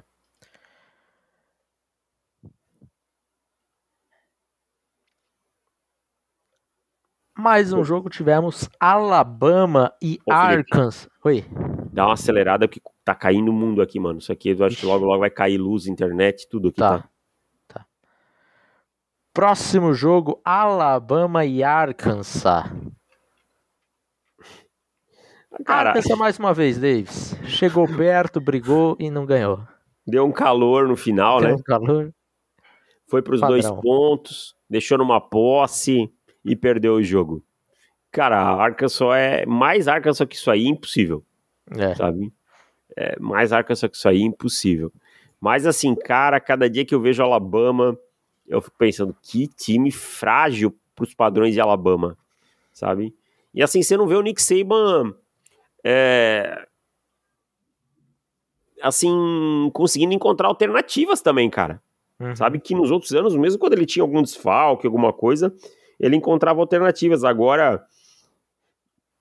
Mais 7.36 7.74
um 7.74 7.84
jogo 7.84 8.12
tivemos 8.12 8.70
Alabama 8.80 9.92
e 10.00 10.20
Ô, 10.24 10.32
Arkansas. 10.32 11.10
Oi. 11.24 11.44
Dá 11.92 12.06
uma 12.06 12.14
acelerada 12.14 12.68
que 12.68 12.80
tá 13.10 13.16
caindo 13.16 13.50
o 13.50 13.54
mundo 13.54 13.82
aqui, 13.82 14.00
mano. 14.00 14.20
Isso 14.20 14.32
aqui 14.32 14.50
eu 14.50 14.66
acho 14.66 14.78
que 14.78 14.86
logo 14.86 15.06
logo 15.06 15.20
vai 15.20 15.30
cair 15.30 15.58
luz, 15.58 15.88
internet, 15.88 16.48
tudo 16.48 16.70
aqui, 16.70 16.78
tá? 16.78 17.10
tá? 17.68 17.86
Próximo 19.34 19.94
jogo, 19.94 20.40
Alabama 20.46 21.44
e 21.44 21.64
Arkansas. 21.64 22.66
Cara, 25.66 25.90
Arkansas 25.90 26.18
mais 26.18 26.38
uma 26.38 26.54
vez, 26.54 26.78
Davis. 26.78 27.36
Chegou 27.46 27.88
perto, 27.98 28.40
brigou 28.40 28.96
e 29.00 29.10
não 29.10 29.26
ganhou. 29.26 29.60
Deu 30.06 30.26
um 30.26 30.32
calor 30.32 30.88
no 30.88 30.96
final, 30.96 31.40
Deu 31.40 31.50
né? 31.50 31.56
um 31.56 31.64
calor. 31.64 32.14
Foi 33.08 33.24
para 33.24 33.34
os 33.34 33.42
dois 33.42 33.70
pontos, 33.72 34.56
deixou 34.70 35.00
numa 35.00 35.20
posse 35.20 36.12
e 36.46 36.56
perdeu 36.56 36.94
o 36.94 37.04
jogo. 37.04 37.44
Cara, 38.12 38.38
Arkansas 38.40 39.02
é 39.16 39.46
mais 39.48 39.88
Arkansas 39.88 40.28
que 40.28 40.36
isso 40.36 40.52
aí, 40.52 40.68
impossível. 40.68 41.24
É. 41.76 41.96
Sabe? 41.96 42.32
É, 42.96 43.18
mais 43.20 43.52
Arkansas 43.52 43.90
que 43.90 43.96
isso 43.96 44.10
aí, 44.10 44.22
impossível. 44.22 44.92
Mas 45.40 45.66
assim, 45.66 45.96
cara, 45.96 46.40
cada 46.40 46.70
dia 46.70 46.86
que 46.86 46.94
eu 46.94 47.02
vejo 47.02 47.24
Alabama, 47.24 47.98
eu 48.48 48.62
fico 48.62 48.76
pensando, 48.78 49.16
que 49.22 49.48
time 49.48 49.92
frágil 49.92 50.76
para 50.96 51.04
os 51.04 51.14
padrões 51.14 51.54
de 51.54 51.62
Alabama, 51.62 52.18
sabe? 52.74 53.16
E 53.54 53.64
assim, 53.64 53.82
você 53.82 53.96
não 53.96 54.08
vê 54.08 54.16
o 54.16 54.22
Nick 54.22 54.42
Saban 54.42 55.14
é, 55.84 56.68
assim, 58.82 59.70
conseguindo 59.74 60.14
encontrar 60.14 60.48
alternativas 60.48 61.22
também, 61.22 61.50
cara. 61.50 61.82
Uhum. 62.20 62.36
Sabe 62.36 62.60
que 62.60 62.76
nos 62.76 62.92
outros 62.92 63.14
anos, 63.14 63.36
mesmo 63.36 63.60
quando 63.60 63.74
ele 63.74 63.86
tinha 63.86 64.04
algum 64.04 64.22
desfalque, 64.22 64.86
alguma 64.86 65.14
coisa, 65.14 65.54
ele 66.00 66.16
encontrava 66.16 66.60
alternativas. 66.60 67.24
Agora, 67.24 67.84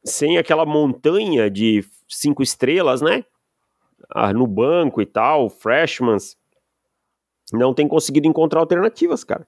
sem 0.04 0.38
aquela 0.38 0.66
montanha 0.66 1.50
de 1.50 1.85
cinco 2.09 2.42
estrelas, 2.42 3.00
né? 3.00 3.24
No 4.34 4.46
banco 4.46 5.02
e 5.02 5.06
tal, 5.06 5.50
freshmans, 5.50 6.36
não 7.52 7.74
tem 7.74 7.86
conseguido 7.86 8.26
encontrar 8.26 8.60
alternativas, 8.60 9.24
cara. 9.24 9.46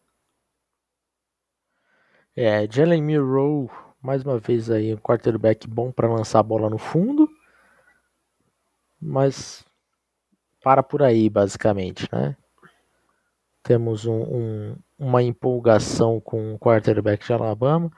É, 2.37 2.67
Jalen 2.71 3.03
Milrow, 3.03 3.71
mais 4.01 4.23
uma 4.23 4.39
vez 4.39 4.71
aí, 4.71 4.95
um 4.95 4.99
quarterback 4.99 5.67
bom 5.67 5.91
para 5.91 6.09
lançar 6.09 6.39
a 6.39 6.43
bola 6.43 6.71
no 6.71 6.79
fundo, 6.79 7.29
mas 9.01 9.65
para 10.63 10.83
por 10.83 11.03
aí, 11.03 11.29
basicamente, 11.29 12.09
né? 12.13 12.37
Temos 13.63 14.07
um, 14.07 14.23
um, 14.23 14.77
uma 14.99 15.23
empolgação 15.23 16.21
com 16.21 16.55
o 16.55 16.59
quarterback 16.59 17.27
de 17.27 17.33
Alabama. 17.33 17.91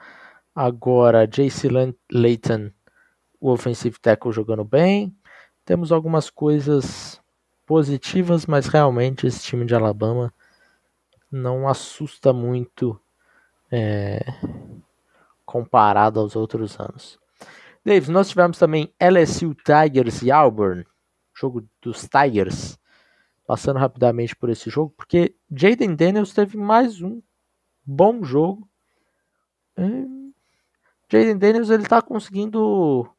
Agora, 0.53 1.25
J.C. 1.25 1.69
Layton, 2.11 2.69
o 3.39 3.51
offensive 3.51 3.97
tackle 3.99 4.31
jogando 4.31 4.63
bem. 4.63 5.15
Temos 5.65 5.91
algumas 5.91 6.29
coisas 6.29 7.21
positivas, 7.65 8.45
mas 8.45 8.67
realmente 8.67 9.25
esse 9.25 9.43
time 9.43 9.65
de 9.65 9.73
Alabama 9.73 10.33
não 11.31 11.67
assusta 11.67 12.33
muito 12.33 12.99
é, 13.71 14.19
comparado 15.45 16.19
aos 16.19 16.35
outros 16.35 16.79
anos. 16.79 17.19
Davis, 17.83 18.09
nós 18.09 18.29
tivemos 18.29 18.57
também 18.57 18.93
LSU 18.99 19.55
Tigers 19.55 20.21
e 20.21 20.31
Auburn, 20.31 20.85
jogo 21.33 21.67
dos 21.81 22.07
Tigers 22.07 22.77
passando 23.45 23.77
rapidamente 23.79 24.35
por 24.35 24.49
esse 24.49 24.69
jogo, 24.69 24.93
porque 24.95 25.35
Jaden 25.51 25.95
Daniels 25.95 26.33
teve 26.33 26.57
mais 26.57 27.01
um 27.01 27.21
bom 27.85 28.23
jogo. 28.23 28.67
Jaden 31.09 31.37
Daniels 31.37 31.69
ele 31.69 31.83
está 31.83 32.01
conseguindo 32.01 33.09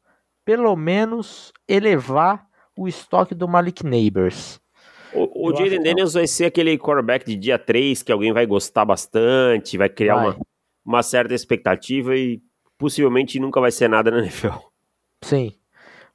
pelo 0.45 0.75
menos 0.75 1.51
elevar 1.67 2.47
o 2.77 2.87
estoque 2.87 3.33
do 3.33 3.47
Malik 3.47 3.83
Neighbors. 3.83 4.61
O, 5.13 5.49
o 5.49 5.55
Jaden 5.55 5.81
Daniels 5.81 6.13
vai 6.13 6.27
ser 6.27 6.45
aquele 6.45 6.77
quarterback 6.77 7.25
de 7.25 7.35
dia 7.35 7.57
3 7.57 8.03
que 8.03 8.11
alguém 8.11 8.31
vai 8.31 8.45
gostar 8.45 8.85
bastante, 8.85 9.77
vai 9.77 9.89
criar 9.89 10.15
vai. 10.15 10.27
Uma, 10.27 10.45
uma 10.85 11.03
certa 11.03 11.33
expectativa 11.33 12.15
e 12.15 12.41
possivelmente 12.77 13.39
nunca 13.39 13.59
vai 13.59 13.71
ser 13.71 13.87
nada 13.87 14.11
na 14.11 14.19
NFL. 14.23 14.57
Sim. 15.23 15.53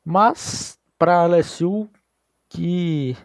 Mas 0.05 0.79
para 0.99 1.27
LSU 1.27 1.89
que 2.49 3.17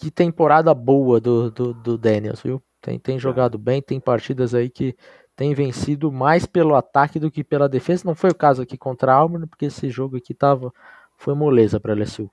que 0.00 0.10
temporada 0.12 0.72
boa 0.72 1.20
do, 1.20 1.50
do, 1.50 1.74
do 1.74 1.98
Daniels, 1.98 2.40
viu? 2.40 2.62
Tem, 2.80 2.98
tem 3.00 3.18
jogado 3.18 3.58
bem, 3.58 3.82
tem 3.82 3.98
partidas 3.98 4.54
aí 4.54 4.70
que 4.70 4.94
tem 5.38 5.54
vencido 5.54 6.10
mais 6.10 6.46
pelo 6.46 6.74
ataque 6.74 7.20
do 7.20 7.30
que 7.30 7.44
pela 7.44 7.68
defesa. 7.68 8.02
Não 8.04 8.16
foi 8.16 8.30
o 8.30 8.34
caso 8.34 8.60
aqui 8.60 8.76
contra 8.76 9.12
a 9.12 9.14
Auburn, 9.14 9.46
porque 9.46 9.66
esse 9.66 9.88
jogo 9.88 10.16
aqui 10.16 10.34
tava, 10.34 10.72
foi 11.16 11.32
moleza 11.32 11.78
para 11.78 11.94
LSU. 11.94 12.28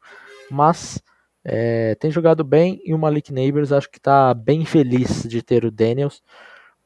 Mas 0.50 1.00
é, 1.44 1.94
tem 1.94 2.10
jogado 2.10 2.44
bem 2.44 2.82
e 2.84 2.96
o 2.96 2.98
Malik 2.98 3.32
Neighbors 3.32 3.72
acho 3.72 3.92
que 3.92 4.00
está 4.00 4.34
bem 4.34 4.66
feliz 4.66 5.22
de 5.22 5.44
ter 5.44 5.66
o 5.66 5.70
Daniels, 5.70 6.24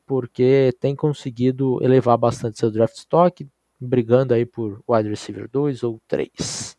porque 0.06 0.74
tem 0.82 0.94
conseguido 0.94 1.82
elevar 1.82 2.18
bastante 2.18 2.60
seu 2.60 2.70
draft 2.70 2.98
stock, 2.98 3.48
brigando 3.80 4.34
aí 4.34 4.46
por 4.46 4.84
wide 4.90 5.08
receiver 5.08 5.48
2 5.50 5.84
ou 5.84 6.02
3. 6.06 6.78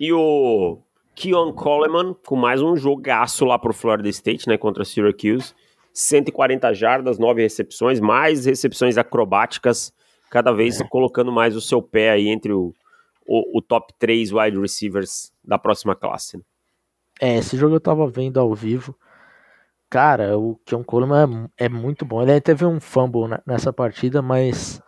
E 0.00 0.10
o 0.10 0.78
Keon 1.14 1.52
Coleman, 1.52 2.16
com 2.26 2.34
mais 2.34 2.62
um 2.62 2.74
jogaço 2.74 3.44
lá 3.44 3.58
pro 3.58 3.74
Florida 3.74 4.08
State, 4.08 4.48
né, 4.48 4.56
contra 4.56 4.86
Syracuse. 4.86 5.52
140 5.94 6.74
jardas, 6.74 7.18
9 7.18 7.40
recepções, 7.40 8.00
mais 8.00 8.44
recepções 8.44 8.98
acrobáticas, 8.98 9.92
cada 10.30 10.52
vez 10.52 10.82
colocando 10.90 11.32
mais 11.32 11.56
o 11.56 11.60
seu 11.60 11.80
pé 11.80 12.10
aí 12.10 12.28
entre 12.28 12.52
o, 12.52 12.74
o, 13.26 13.58
o 13.58 13.62
top 13.62 13.94
3 13.98 14.32
wide 14.32 14.58
receivers 14.58 15.32
da 15.42 15.56
próxima 15.56 15.94
classe. 15.94 16.36
Né? 16.36 16.42
É, 17.20 17.36
esse 17.38 17.56
jogo 17.56 17.76
eu 17.76 17.80
tava 17.80 18.06
vendo 18.08 18.38
ao 18.38 18.52
vivo. 18.54 18.94
Cara, 19.88 20.36
o 20.36 20.56
Keon 20.66 20.82
Coleman 20.82 21.48
é, 21.56 21.66
é 21.66 21.68
muito 21.68 22.04
bom. 22.04 22.20
Ele 22.20 22.40
teve 22.40 22.66
um 22.66 22.80
fumble 22.80 23.30
nessa 23.46 23.72
partida, 23.72 24.20
mas 24.20 24.82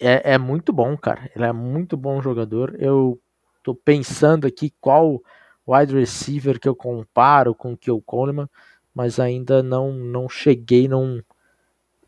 é, 0.00 0.34
é 0.34 0.38
muito 0.38 0.72
bom, 0.72 0.96
cara. 0.96 1.30
Ele 1.34 1.44
é 1.44 1.52
muito 1.52 1.96
bom 1.96 2.20
jogador. 2.20 2.74
Eu 2.80 3.20
Tô 3.66 3.74
pensando 3.74 4.46
aqui 4.46 4.72
qual 4.80 5.20
wide 5.66 5.92
receiver 5.92 6.60
que 6.60 6.68
eu 6.68 6.76
comparo 6.76 7.52
com 7.52 7.72
o 7.72 7.76
Kyle 7.76 8.00
Coleman, 8.00 8.48
mas 8.96 9.20
ainda 9.20 9.62
não, 9.62 9.92
não 9.92 10.26
cheguei 10.26 10.88
num, 10.88 11.22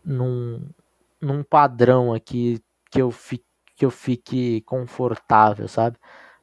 num, 0.02 0.70
num 1.20 1.42
padrão 1.42 2.14
aqui 2.14 2.62
que 2.90 3.02
eu, 3.02 3.10
fique, 3.10 3.44
que 3.76 3.84
eu 3.84 3.90
fique 3.90 4.62
confortável, 4.62 5.68
sabe? 5.68 5.98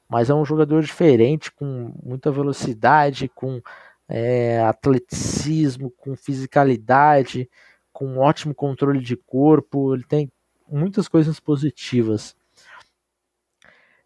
Mas 0.08 0.30
é 0.30 0.36
um 0.36 0.46
jogador 0.46 0.84
diferente, 0.84 1.52
com 1.52 1.92
muita 2.04 2.32
velocidade, 2.32 3.28
com 3.28 3.60
é, 4.08 4.62
atleticismo, 4.62 5.90
com 5.90 6.16
fisicalidade, 6.16 7.50
com 7.92 8.20
ótimo 8.20 8.54
controle 8.54 9.00
de 9.00 9.18
corpo. 9.18 9.96
Ele 9.96 10.04
tem 10.04 10.32
muitas 10.70 11.08
coisas 11.08 11.40
positivas. 11.40 12.36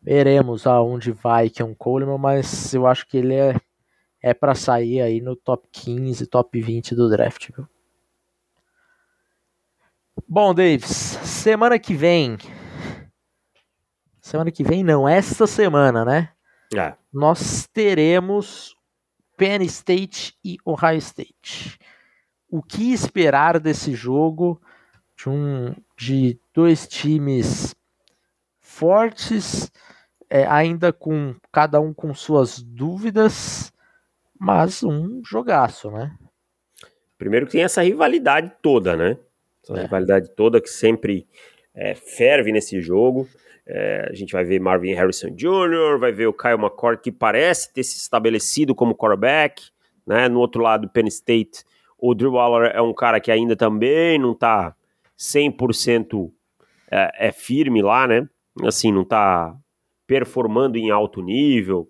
Veremos 0.02 0.66
aonde 0.66 1.12
vai 1.12 1.50
que 1.50 1.62
é 1.62 1.66
um 1.66 1.76
Coleman, 1.76 2.18
mas 2.18 2.74
eu 2.74 2.88
acho 2.88 3.06
que 3.06 3.18
ele 3.18 3.36
é, 3.36 3.60
é 4.22 4.34
para 4.34 4.56
sair 4.56 5.02
aí 5.02 5.22
no 5.22 5.36
top 5.36 5.68
15, 5.72 6.28
top 6.28 6.62
20 6.62 6.96
do 6.96 7.10
draft. 7.10 7.50
Viu? 7.56 7.68
Bom, 10.28 10.54
Davis, 10.54 10.86
semana 10.86 11.80
que 11.80 11.94
vem. 11.94 12.38
Semana 14.22 14.52
que 14.52 14.64
vem, 14.64 14.84
não, 14.84 15.08
esta 15.08 15.48
semana, 15.48 16.06
né? 16.06 16.30
É. 16.76 16.94
Nós 17.12 17.68
teremos 17.74 18.76
Penn 19.38 19.64
State 19.64 20.38
e 20.44 20.58
Ohio 20.66 20.98
State. 20.98 21.80
O 22.48 22.62
que 22.62 22.92
esperar 22.92 23.60
desse 23.60 23.96
jogo 23.96 24.62
de, 25.16 25.30
um, 25.30 25.74
de 25.98 26.40
dois 26.54 26.88
times 26.88 27.74
fortes, 28.60 29.72
é, 30.30 30.46
ainda 30.46 30.94
com 30.94 31.36
cada 31.52 31.80
um 31.80 31.94
com 31.94 32.14
suas 32.14 32.62
dúvidas, 32.62 33.74
mas 34.40 34.82
um 34.84 35.22
jogaço, 35.24 35.92
né? 35.92 36.16
Primeiro 37.18 37.46
que 37.46 37.52
tem 37.52 37.64
essa 37.64 37.84
rivalidade 37.84 38.54
toda, 38.62 38.96
né? 38.96 39.18
Essa 39.62 39.78
é. 39.78 39.82
rivalidade 39.82 40.30
toda 40.36 40.62
que 40.62 40.70
sempre 40.70 41.28
é, 41.76 41.94
ferve 41.94 42.52
nesse 42.54 42.80
jogo. 42.80 43.28
É, 43.68 44.08
a 44.10 44.14
gente 44.14 44.32
vai 44.32 44.46
ver 44.46 44.60
Marvin 44.60 44.94
Harrison 44.94 45.30
Jr., 45.30 46.00
vai 46.00 46.12
ver 46.14 46.28
o 46.28 46.34
Kyle 46.34 46.54
McCord, 46.54 47.02
que 47.02 47.12
parece 47.12 47.72
ter 47.74 47.84
se 47.84 47.98
estabelecido 47.98 48.74
como 48.74 48.96
quarterback. 48.96 49.70
Né? 50.08 50.30
No 50.30 50.40
outro 50.40 50.64
lado, 50.64 50.90
Penn 50.90 51.08
State, 51.08 51.64
o 51.98 52.16
Drew 52.16 52.32
Waller 52.32 52.72
é 52.74 52.82
um 52.82 52.94
cara 52.94 53.20
que 53.20 53.32
ainda 53.32 53.56
também 53.56 54.18
não 54.18 54.32
está 54.32 54.74
100% 55.20 56.32
é, 56.90 57.28
é 57.28 57.32
firme 57.32 57.82
lá, 57.82 58.08
né? 58.08 58.28
Assim, 58.64 58.92
não 58.92 59.04
está 59.04 59.56
performando 60.08 60.78
em 60.78 60.90
alto 60.90 61.22
nível, 61.22 61.88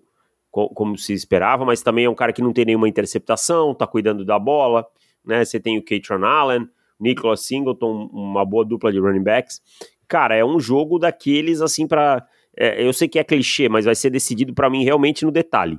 co 0.50 0.68
como 0.70 0.96
se 0.96 1.12
esperava, 1.12 1.64
mas 1.64 1.82
também 1.82 2.04
é 2.04 2.10
um 2.10 2.14
cara 2.14 2.32
que 2.32 2.42
não 2.42 2.52
tem 2.52 2.64
nenhuma 2.64 2.88
interceptação, 2.88 3.74
tá 3.74 3.86
cuidando 3.86 4.24
da 4.24 4.38
bola, 4.38 4.86
né? 5.24 5.44
Você 5.44 5.60
tem 5.60 5.78
o 5.78 5.84
Katron 5.84 6.24
Allen, 6.24 6.68
Nicholas 6.98 7.40
Singleton, 7.40 8.10
uma 8.12 8.44
boa 8.44 8.64
dupla 8.64 8.92
de 8.92 8.98
running 8.98 9.22
backs. 9.22 9.62
Cara, 10.08 10.34
é 10.34 10.44
um 10.44 10.58
jogo 10.58 10.98
daqueles 10.98 11.60
assim 11.60 11.86
para 11.86 12.26
é, 12.56 12.84
eu 12.84 12.92
sei 12.92 13.08
que 13.08 13.18
é 13.18 13.24
clichê, 13.24 13.68
mas 13.68 13.84
vai 13.84 13.94
ser 13.94 14.10
decidido 14.10 14.52
para 14.52 14.68
mim 14.68 14.84
realmente 14.84 15.24
no 15.24 15.30
detalhe. 15.30 15.78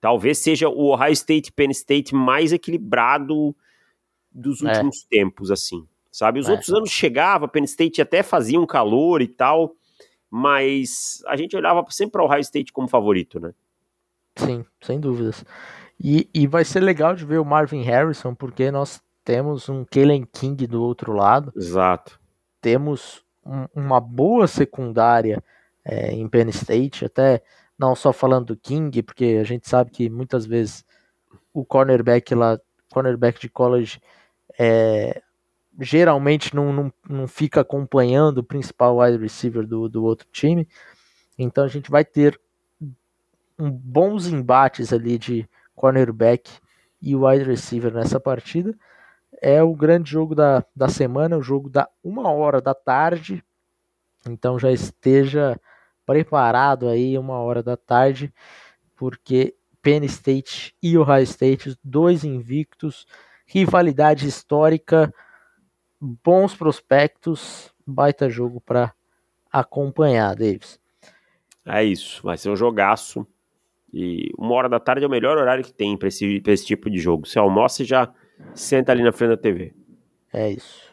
Talvez 0.00 0.38
seja 0.38 0.68
o 0.68 0.92
Ohio 0.92 1.12
State 1.12 1.52
Penn 1.52 1.70
State 1.70 2.14
mais 2.14 2.52
equilibrado 2.52 3.54
dos 4.30 4.62
é. 4.62 4.68
últimos 4.68 5.04
é. 5.04 5.16
tempos, 5.16 5.50
assim. 5.50 5.86
Sabe? 6.10 6.40
Os 6.40 6.48
é. 6.48 6.52
outros 6.52 6.70
anos 6.70 6.90
chegava, 6.90 7.48
Penn 7.48 7.64
State 7.64 8.02
até 8.02 8.22
fazia 8.22 8.60
um 8.60 8.66
calor 8.66 9.22
e 9.22 9.28
tal, 9.28 9.74
mas 10.30 11.22
a 11.26 11.36
gente 11.36 11.56
olhava 11.56 11.84
sempre 11.90 12.12
para 12.12 12.22
o 12.22 12.26
Ohio 12.26 12.40
State 12.40 12.72
como 12.72 12.88
favorito, 12.88 13.40
né? 13.40 13.54
Sim, 14.36 14.64
sem 14.80 14.98
dúvidas. 14.98 15.44
E, 15.98 16.28
e 16.34 16.46
vai 16.46 16.64
ser 16.64 16.80
legal 16.80 17.14
de 17.14 17.24
ver 17.24 17.38
o 17.38 17.44
Marvin 17.44 17.82
Harrison, 17.82 18.34
porque 18.34 18.70
nós 18.70 19.00
temos 19.24 19.68
um 19.68 19.84
Kellen 19.84 20.26
King 20.32 20.66
do 20.66 20.82
outro 20.82 21.12
lado. 21.12 21.52
Exato. 21.56 22.18
Temos 22.60 23.24
um, 23.44 23.66
uma 23.74 24.00
boa 24.00 24.46
secundária 24.46 25.42
é, 25.84 26.12
em 26.12 26.28
Penn 26.28 26.48
State, 26.48 27.04
até 27.04 27.42
não 27.78 27.94
só 27.94 28.12
falando 28.12 28.46
do 28.46 28.56
King, 28.56 29.02
porque 29.02 29.38
a 29.40 29.44
gente 29.44 29.68
sabe 29.68 29.90
que 29.90 30.08
muitas 30.08 30.46
vezes 30.46 30.84
o 31.52 31.64
cornerback 31.64 32.34
lá, 32.34 32.58
cornerback 32.92 33.40
de 33.40 33.48
college, 33.48 34.00
é, 34.58 35.22
geralmente 35.80 36.54
não, 36.54 36.72
não, 36.72 36.92
não 37.08 37.26
fica 37.26 37.60
acompanhando 37.60 38.38
o 38.38 38.44
principal 38.44 38.98
wide 38.98 39.18
receiver 39.18 39.66
do, 39.66 39.88
do 39.88 40.04
outro 40.04 40.26
time. 40.32 40.68
Então 41.38 41.64
a 41.64 41.68
gente 41.68 41.90
vai 41.90 42.04
ter 42.04 42.40
um, 43.58 43.70
bons 43.70 44.26
embates 44.26 44.92
ali 44.92 45.18
de 45.18 45.48
cornerback 45.74 46.50
e 47.00 47.16
wide 47.16 47.44
receiver 47.44 47.92
nessa 47.92 48.20
partida. 48.20 48.74
É 49.40 49.62
o 49.62 49.74
grande 49.74 50.10
jogo 50.10 50.34
da, 50.34 50.64
da 50.74 50.88
semana, 50.88 51.36
o 51.36 51.42
jogo 51.42 51.68
da 51.68 51.88
uma 52.02 52.30
hora 52.30 52.60
da 52.60 52.74
tarde. 52.74 53.42
Então 54.28 54.58
já 54.58 54.70
esteja 54.70 55.58
preparado 56.06 56.88
aí 56.88 57.18
uma 57.18 57.38
hora 57.38 57.62
da 57.62 57.76
tarde, 57.76 58.32
porque 58.96 59.54
Penn 59.80 60.04
State 60.04 60.76
e 60.80 60.96
Ohio 60.96 61.24
State, 61.24 61.76
dois 61.82 62.22
invictos, 62.22 63.06
rivalidade 63.46 64.26
histórica, 64.26 65.12
bons 66.00 66.54
prospectos, 66.54 67.72
baita 67.86 68.30
jogo 68.30 68.60
para 68.60 68.94
acompanhar, 69.50 70.34
Davis. 70.36 70.80
É 71.64 71.84
isso, 71.84 72.22
vai 72.22 72.36
ser 72.36 72.50
um 72.50 72.56
jogaço. 72.56 73.26
E 73.92 74.30
uma 74.38 74.54
hora 74.54 74.68
da 74.68 74.80
tarde 74.80 75.04
é 75.04 75.06
o 75.06 75.10
melhor 75.10 75.36
horário 75.36 75.62
que 75.62 75.72
tem 75.72 75.96
para 75.96 76.08
esse, 76.08 76.42
esse 76.46 76.64
tipo 76.64 76.90
de 76.90 76.98
jogo. 76.98 77.26
Você 77.26 77.38
almoça 77.38 77.82
e 77.82 77.86
já 77.86 78.12
senta 78.54 78.90
ali 78.90 79.02
na 79.02 79.12
frente 79.12 79.30
da 79.30 79.36
TV. 79.36 79.74
É 80.32 80.50
isso. 80.50 80.90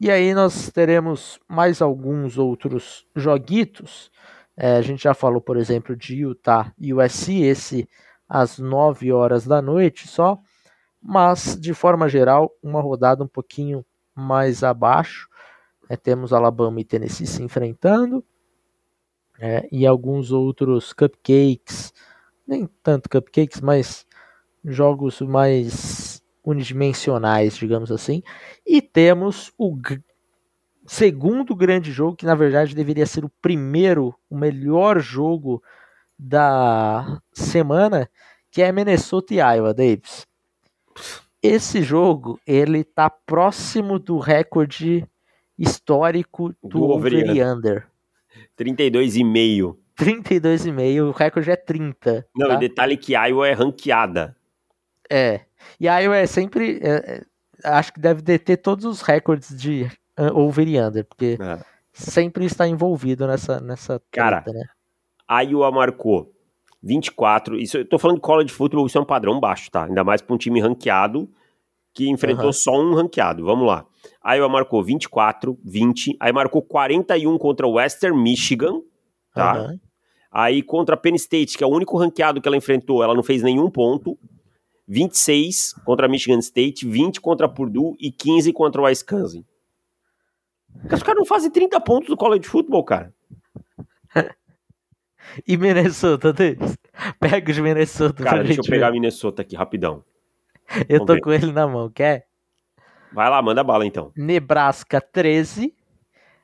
E 0.00 0.10
aí 0.10 0.32
nós 0.32 0.70
teremos 0.70 1.38
mais 1.46 1.82
alguns 1.82 2.38
outros 2.38 3.06
joguitos. 3.14 4.10
É, 4.56 4.76
a 4.76 4.80
gente 4.80 5.02
já 5.02 5.12
falou, 5.12 5.40
por 5.40 5.56
exemplo, 5.56 5.94
de 5.94 6.16
Utah 6.16 6.72
e 6.78 6.94
USC, 6.94 7.42
esse 7.42 7.88
às 8.28 8.58
9 8.58 9.12
horas 9.12 9.46
da 9.46 9.60
noite 9.60 10.08
só. 10.08 10.38
Mas, 11.02 11.58
de 11.60 11.74
forma 11.74 12.08
geral, 12.08 12.50
uma 12.62 12.80
rodada 12.80 13.22
um 13.22 13.28
pouquinho 13.28 13.84
mais 14.14 14.64
abaixo. 14.64 15.28
É, 15.88 15.96
temos 15.96 16.32
Alabama 16.32 16.80
e 16.80 16.84
Tennessee 16.84 17.26
se 17.26 17.42
enfrentando. 17.42 18.24
É, 19.40 19.68
e 19.70 19.86
alguns 19.86 20.32
outros 20.32 20.92
cupcakes 20.92 21.92
nem 22.48 22.66
tanto 22.82 23.10
cupcakes, 23.10 23.60
mas 23.60 24.06
jogos 24.64 25.20
mais 25.20 26.22
unidimensionais, 26.42 27.56
digamos 27.56 27.92
assim. 27.92 28.22
E 28.66 28.80
temos 28.80 29.52
o 29.58 29.76
segundo 30.86 31.54
grande 31.54 31.92
jogo, 31.92 32.16
que 32.16 32.24
na 32.24 32.34
verdade 32.34 32.74
deveria 32.74 33.04
ser 33.04 33.24
o 33.24 33.32
primeiro, 33.42 34.14
o 34.30 34.36
melhor 34.36 34.98
jogo 34.98 35.62
da 36.18 37.20
semana, 37.32 38.10
que 38.50 38.62
é 38.62 38.72
Minnesota 38.72 39.34
e 39.34 39.36
Iowa, 39.36 39.74
Davis. 39.74 40.26
Esse 41.42 41.82
jogo, 41.82 42.40
ele 42.46 42.82
tá 42.82 43.08
próximo 43.10 43.98
do 43.98 44.18
recorde 44.18 45.06
histórico 45.56 46.48
do, 46.62 46.68
do 46.68 46.84
over 46.84 47.12
e 47.12 47.44
under. 47.44 47.86
32,5. 48.58 49.76
32,5, 49.98 51.08
o 51.08 51.10
recorde 51.10 51.50
é 51.50 51.56
30. 51.56 52.26
Não, 52.36 52.48
tá? 52.48 52.54
e 52.54 52.58
detalhe 52.58 52.96
que 52.96 53.14
Iowa 53.14 53.48
é 53.48 53.52
ranqueada. 53.52 54.36
É. 55.10 55.40
E 55.80 55.86
Iowa 55.86 56.16
é 56.16 56.26
sempre. 56.26 56.78
É, 56.82 57.24
é, 57.64 57.68
acho 57.68 57.92
que 57.92 58.00
deve 58.00 58.22
deter 58.22 58.58
todos 58.58 58.84
os 58.84 59.02
recordes 59.02 59.56
de 59.56 59.90
over 60.34 60.66
e 60.66 60.80
under, 60.80 61.04
porque 61.04 61.36
é. 61.40 61.64
sempre 61.92 62.44
está 62.44 62.66
envolvido 62.66 63.26
nessa, 63.26 63.60
nessa 63.60 64.00
Cara, 64.10 64.42
treta, 64.42 64.58
né? 64.58 65.44
Iowa 65.44 65.70
marcou 65.70 66.32
24. 66.82 67.58
Isso, 67.58 67.78
eu 67.78 67.88
tô 67.88 67.98
falando 67.98 68.16
de 68.16 68.22
college 68.22 68.52
football, 68.52 68.86
isso 68.86 68.98
é 68.98 69.00
um 69.00 69.06
padrão 69.06 69.38
baixo, 69.40 69.70
tá? 69.70 69.84
Ainda 69.84 70.04
mais 70.04 70.22
para 70.22 70.34
um 70.34 70.38
time 70.38 70.60
ranqueado 70.60 71.28
que 71.94 72.08
enfrentou 72.08 72.46
uhum. 72.46 72.52
só 72.52 72.72
um 72.80 72.94
ranqueado. 72.94 73.44
Vamos 73.44 73.66
lá. 73.66 73.84
Iowa 74.24 74.48
marcou 74.48 74.82
24, 74.84 75.58
20, 75.64 76.16
aí 76.20 76.32
marcou 76.32 76.62
41 76.62 77.36
contra 77.38 77.66
o 77.66 77.72
Western 77.72 78.16
Michigan, 78.20 78.80
tá? 79.34 79.62
Uhum. 79.62 79.80
Aí 80.38 80.62
contra 80.62 80.94
a 80.94 80.96
Penn 80.96 81.16
State, 81.16 81.58
que 81.58 81.64
é 81.64 81.66
o 81.66 81.70
único 81.70 81.98
ranqueado 81.98 82.40
que 82.40 82.46
ela 82.46 82.56
enfrentou, 82.56 83.02
ela 83.02 83.12
não 83.12 83.24
fez 83.24 83.42
nenhum 83.42 83.68
ponto. 83.68 84.16
26 84.86 85.74
contra 85.84 86.06
Michigan 86.06 86.38
State, 86.38 86.86
20 86.86 87.20
contra 87.20 87.48
Purdue 87.48 87.96
e 87.98 88.12
15 88.12 88.52
contra 88.52 88.80
o 88.80 88.84
Wisconsin. 88.84 89.44
Os 90.92 91.02
caras 91.02 91.18
não 91.18 91.26
fazem 91.26 91.50
30 91.50 91.80
pontos 91.80 92.08
no 92.08 92.16
college 92.16 92.46
football, 92.46 92.84
cara. 92.84 93.12
e 95.44 95.56
Minnesota, 95.56 96.32
Deus? 96.32 96.78
Pega 97.18 97.50
os 97.50 97.58
Minnesota. 97.58 98.22
Cara, 98.22 98.44
deixa 98.44 98.60
eu 98.60 98.64
pegar 98.64 98.90
ver. 98.90 98.92
Minnesota 98.92 99.42
aqui, 99.42 99.56
rapidão. 99.56 100.04
Eu 100.88 100.98
Vamos 100.98 101.06
tô 101.08 101.14
ver. 101.14 101.20
com 101.20 101.32
ele 101.32 101.50
na 101.50 101.66
mão, 101.66 101.90
quer? 101.90 102.28
Vai 103.12 103.28
lá, 103.28 103.42
manda 103.42 103.64
bala 103.64 103.84
então. 103.84 104.12
Nebraska 104.14 105.00
13, 105.00 105.74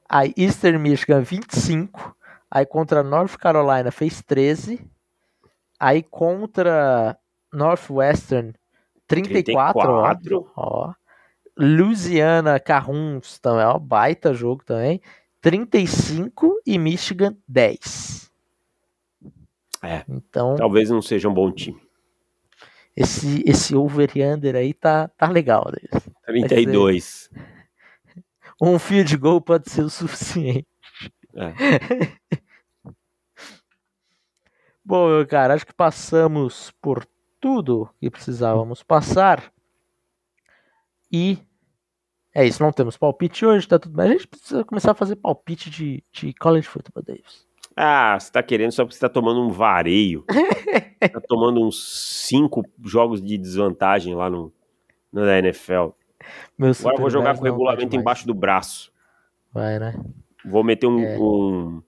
aí 0.08 0.34
Eastern 0.36 0.78
Michigan 0.78 1.20
25, 1.20 2.16
Aí 2.54 2.64
contra 2.64 3.02
North 3.02 3.36
Carolina 3.36 3.90
fez 3.90 4.22
13. 4.22 4.80
Aí 5.80 6.04
contra 6.04 7.18
Northwestern 7.52 8.54
34, 9.08 9.82
34. 9.82 10.52
Ó, 10.54 10.88
ó. 10.88 10.94
Louisiana 11.58 12.60
Carruns 12.60 13.40
também, 13.40 13.64
ó, 13.64 13.76
baita 13.76 14.32
jogo 14.32 14.64
também. 14.64 15.00
35 15.40 16.60
e 16.64 16.78
Michigan 16.78 17.36
10. 17.48 18.30
É. 19.82 20.04
Então, 20.08 20.54
talvez 20.54 20.88
não 20.90 21.02
seja 21.02 21.28
um 21.28 21.34
bom 21.34 21.50
time. 21.50 21.82
Esse 22.96 23.42
esse 23.44 23.74
over 23.74 24.12
under 24.32 24.54
aí 24.54 24.72
tá 24.72 25.08
tá 25.08 25.28
legal, 25.28 25.72
né? 25.72 26.00
32. 26.24 27.28
Um 28.62 28.78
field 28.78 29.16
goal 29.16 29.40
pode 29.40 29.68
ser 29.68 29.82
o 29.82 29.90
suficiente. 29.90 30.68
É. 31.34 31.52
Bom, 34.84 35.08
meu 35.08 35.26
cara, 35.26 35.54
acho 35.54 35.66
que 35.66 35.72
passamos 35.72 36.70
por 36.82 37.06
tudo 37.40 37.88
que 37.98 38.10
precisávamos 38.10 38.82
passar. 38.82 39.50
E 41.10 41.38
é 42.34 42.44
isso, 42.44 42.62
não 42.62 42.70
temos 42.70 42.96
palpite 42.96 43.46
hoje, 43.46 43.66
tá 43.66 43.78
tudo 43.78 43.96
bem. 43.96 44.10
A 44.10 44.12
gente 44.12 44.28
precisa 44.28 44.62
começar 44.62 44.90
a 44.90 44.94
fazer 44.94 45.16
palpite 45.16 45.70
de, 45.70 46.04
de 46.12 46.34
college 46.34 46.68
football, 46.68 47.02
Davis. 47.02 47.46
Ah, 47.74 48.18
você 48.20 48.30
tá 48.30 48.42
querendo 48.42 48.72
só 48.72 48.84
porque 48.84 48.94
você 48.94 49.00
tá 49.00 49.08
tomando 49.08 49.40
um 49.40 49.48
vareio. 49.48 50.22
tá 51.00 51.20
tomando 51.26 51.64
uns 51.64 52.26
cinco 52.26 52.62
jogos 52.84 53.22
de 53.22 53.38
desvantagem 53.38 54.14
lá 54.14 54.28
no, 54.28 54.52
no 55.10 55.24
da 55.24 55.38
NFL. 55.38 55.92
Meu 56.58 56.72
Agora 56.72 56.96
eu 56.96 57.00
vou 57.00 57.10
jogar 57.10 57.34
com 57.36 57.40
o 57.40 57.44
regulamento 57.44 57.96
embaixo 57.96 58.26
do 58.26 58.34
braço. 58.34 58.92
Vai, 59.50 59.78
né? 59.78 59.94
Vou 60.44 60.62
meter 60.62 60.86
um, 60.86 61.00
é. 61.02 61.18
um 61.18 61.82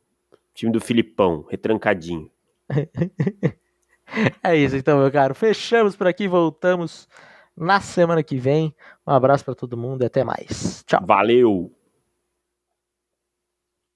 time 0.54 0.72
do 0.72 0.80
Filipão, 0.80 1.44
retrancadinho 1.50 2.30
é 4.42 4.56
isso 4.56 4.76
então, 4.76 4.98
meu 4.98 5.10
caro. 5.10 5.34
Fechamos 5.34 5.96
por 5.96 6.06
aqui, 6.06 6.28
voltamos 6.28 7.08
na 7.56 7.80
semana 7.80 8.22
que 8.22 8.36
vem. 8.36 8.74
Um 9.06 9.12
abraço 9.12 9.44
para 9.44 9.54
todo 9.54 9.76
mundo 9.76 10.02
e 10.02 10.06
até 10.06 10.24
mais. 10.24 10.84
Tchau. 10.86 11.00
Valeu! 11.06 11.72